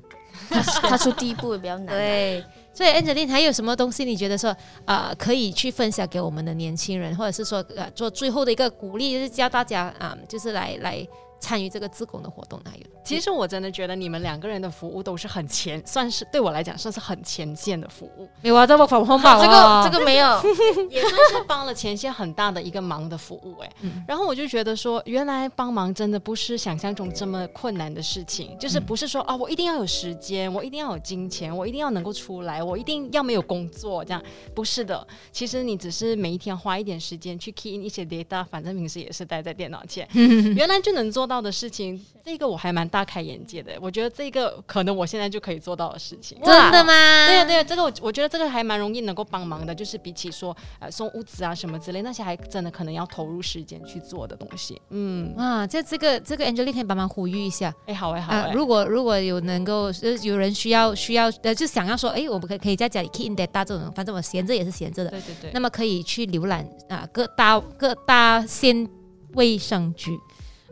[0.82, 4.54] 踏出第一步也比较难。，对，所以 Angeline 还有什么东西你觉得说
[4.84, 11.06] 呃可以去分享给我们的年轻人，或者是说呃做最后的一个鼓励，就是教大家啊、就是来来
[11.40, 12.60] 参与这个自贡的活动？
[12.64, 20.26] 还有，其实我真的觉得你们两个人的服务都是很前，算是对我来讲算是很前线的服务，没有啊，这我访红包这个这个没有，
[20.90, 24.04] 也算是帮了前线很大的一个忙的服务哎、嗯。
[24.06, 34.22] 然后我就觉得说，原来帮忙真的不是想象中这么困难的事情，就是不是说啊，我一定要有时间，我一定要有金钱，我一定要能够出来，我一定要没有工作，这样。
[34.54, 35.06] 不是的。
[35.32, 40.08] 其实你只是每一天花一点时间去 key in 一些 data，反正平时也是待在电脑前，
[40.56, 43.72] 原来就能做到的事情，这个我还蛮大开眼界的。
[43.80, 46.38] 我觉得这个可能我现在就可以做到的事情。
[46.42, 47.26] 真的吗？
[47.26, 54.80] 对呀、对呀、这个我我觉得这个还蛮容易能够帮忙的，就是比起说呃送物资啊什么之类，那些还真的可能要投入时间去做的东西。
[54.90, 68.88] 嗯，啊，这这个这个 Angeline 可以帮忙呼吁一下哎、好哎、好哎、啊、如果如果有能够呃有人需要需要呃就想要说，哎，我们可以可以在家里 key in data 这种，反正我闲着也是闲着的，对对对，那么可以去浏览啊各大各大县
[69.34, 70.18] 卫生局，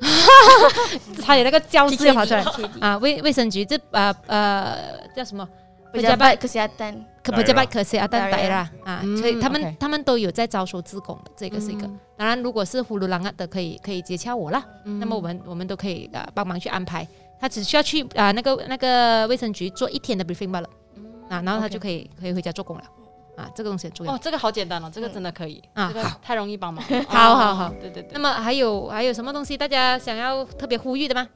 [1.22, 2.44] 差点那个教字要跑出来
[2.80, 4.76] 啊卫卫生局这呃呃
[5.14, 5.48] 叫什么
[5.92, 11.86] ？pejabat kesihatan 可不 pejabat kesehatan Daerah daerah 啊，嗯所以他们他们都有在招收自工的，这个是一个。
[11.86, 11.98] 嗯。
[12.18, 14.62] 当然，如果是呼噜朗啊的，可以可以接洽我啦。
[14.84, 15.00] 嗯。
[15.00, 17.06] 那么我们我们都可以呃帮忙去安排，
[17.40, 20.68] 他只需要去啊、那个那个卫生局做一天的 briefing 罢了，
[21.30, 22.84] 啊，然后他就可以可以回家做工了。
[23.36, 24.12] 啊，这个东西很重要。
[24.14, 27.04] 哦，这个好简单哦，这个真的可以啊这个太容易帮忙了。
[27.08, 28.18] 好哦好好对对对那。
[28.20, 31.28] 么还有还有什么东西大家想要特别呼吁的吗？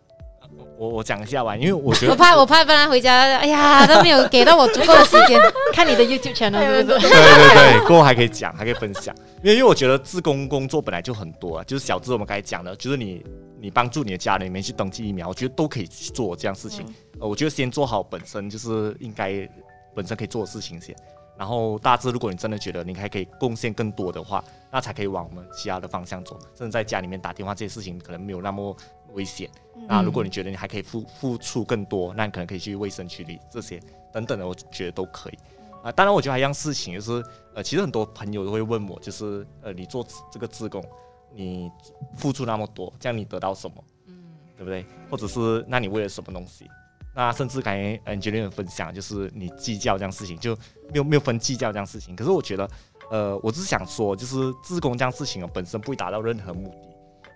[0.76, 5.40] 我我讲一下吧，因为 我觉得我怕我怕不然回家，哎呀，都没有给到我足够的时间。
[5.72, 6.98] 看你的 YouTube channel 是不是？
[7.00, 9.14] 对对对，过后还可以讲，还可以分享。
[9.42, 13.22] 因为因为我觉得自工工作本来就很多啊，就是小智我们刚才讲的，就是你
[13.60, 16.84] 你帮助你的家人里面去登记疫苗，我觉得都可以去做这样事情。
[17.20, 19.48] 呃，我觉得先做好本身就是应该
[19.94, 20.96] 本身可以做的事情先。
[21.40, 26.38] 然后大致，如果你真的觉得你还可以贡献更多的话，那才可以往我们其他的方向走。
[26.54, 28.76] 甚至在家里面打电话这些事情可能没有那么
[29.14, 29.48] 危险。
[29.88, 33.80] 那如果你觉得你还可以付付出更多，那你可能可以去卫生区里这些
[34.12, 35.38] 等等的，我觉得都可以。
[35.82, 37.24] 啊，当然，我觉得还一样事情就是，
[37.54, 40.84] 呃，其实很多朋友都会问我，就是呃，你做这个自工，
[41.32, 41.72] 你
[42.18, 43.82] 付出那么多，这样你得到什么？
[44.08, 44.22] 嗯，
[44.58, 44.84] 对不对？
[45.10, 46.68] 或者是那你为了什么东西？
[47.14, 50.54] 那甚至感觉 Angelina 分享，就是你计较这样事情，就
[50.92, 52.14] 没有没有分计较这样事情。
[52.14, 52.68] 可是我觉得，
[53.10, 56.88] 呃，我只是想说，就是自工这样事情啊，本身不会达到任何目的，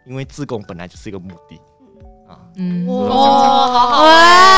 [0.07, 1.57] 因为自工本来就是一个目的
[2.29, 2.39] 啊。
[2.57, 4.05] 嗯，哇哦，好好。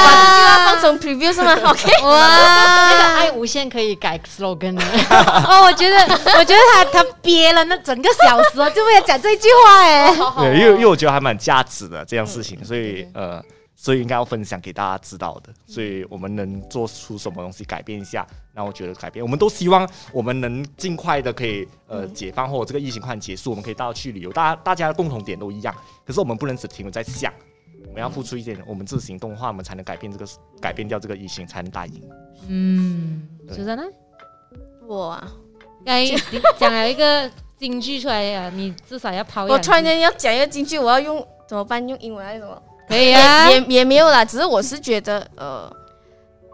[0.05, 3.17] 把这句话放成 preview 是吗？OK，这个哇！
[3.17, 4.83] 爱无限可以改 slogan 的。
[5.49, 5.97] 哦，我觉得，
[6.39, 10.15] 我觉得他他憋了那整个小时哦，就为了讲这句话哎。
[10.39, 13.43] 对，因为因为我觉得还蛮价值的这样事情，所以呃，
[13.77, 15.53] 所以应该要分享给大家知道的。
[15.67, 24.33] 所以我们能做出什么东西改变一下，那我觉得改变，我们都希望我们能尽快的可以呃解放，或者这个疫情快点结束，我们可以到处去旅游。
[24.33, 25.75] 大家大家的共同点都一样，
[26.05, 27.33] 可是我们不能只停留在想，
[27.87, 30.27] 我们要付出一点我们自行动的话，我们才能改变这个
[30.61, 32.03] 改变掉这个疫情，才能打赢。
[32.49, 33.85] 嗯，对苏珊呢？
[34.87, 35.31] 我啊，
[35.85, 35.95] 刚
[36.59, 39.45] 讲了一个金句出来呀，你至少要抛。
[39.45, 41.87] 我突然间要讲一个金句，我要用怎么办？
[41.89, 42.63] 用英文还是什么？
[42.89, 45.71] 可以啊，也也没有啦，只是我是觉得，呃，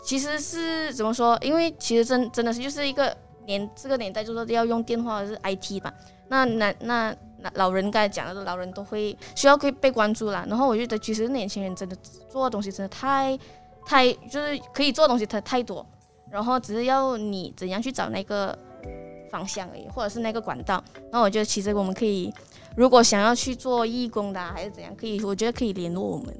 [0.04, 1.38] 其实是怎么说？
[1.42, 3.14] 因为其实真真的是就是一个
[3.46, 5.92] 年这个年代，就是要用电话是 IT 吧。
[6.28, 7.14] 那那那
[7.54, 10.46] 老人刚才讲的，老人都会需要被被关注啦。
[10.48, 11.94] 然后我觉得，其实年轻人真的
[12.30, 13.38] 做的东西真的太
[13.84, 15.84] 太就是可以做的东西太太多，
[16.30, 18.56] 然后只是要你怎样去找那个
[19.30, 20.82] 方向而已，或者是那个管道。
[21.10, 22.32] 那我觉得其实我们可以，
[22.76, 26.34] 如果想要去做义工的、啊、还是怎样，可以，我觉得可以联络我们。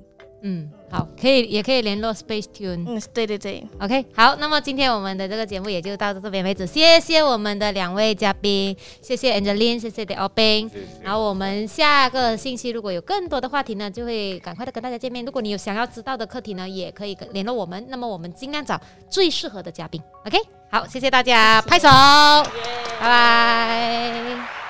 [0.45, 2.85] 嗯，好，可以，也可以联络 Space Tune。
[2.85, 10.71] 嗯，对对对，OK，好，那么今天我们的这个节目也就到这边为止，谢谢我们的两位嘉宾，谢谢 Angeline，谢谢 The o p i n
[11.01, 15.25] 然后我们下个星期如果有更多的话题呢，就会赶快的跟大家见面。
[15.25, 17.87] 如果你有想要知道的课题呢，也可以跟联络我们。
[17.89, 20.03] 那么我们尽量找最适合的嘉宾。
[20.27, 20.37] OK，
[20.73, 21.87] 好，谢谢大家，拍手，
[22.99, 24.62] 拜拜。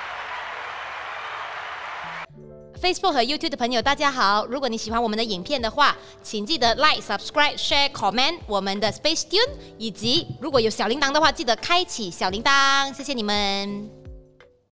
[2.83, 4.45] Facebook 和 YouTube 的朋友，大家好！
[4.47, 12.93] 如果你喜欢我们的影片的话，请记得 Like、Subscribe、Share、Comment 我们的 Space Tune，以及如果有小铃铛的话，记得开启小铃铛。
[12.93, 14.02] 谢谢你们。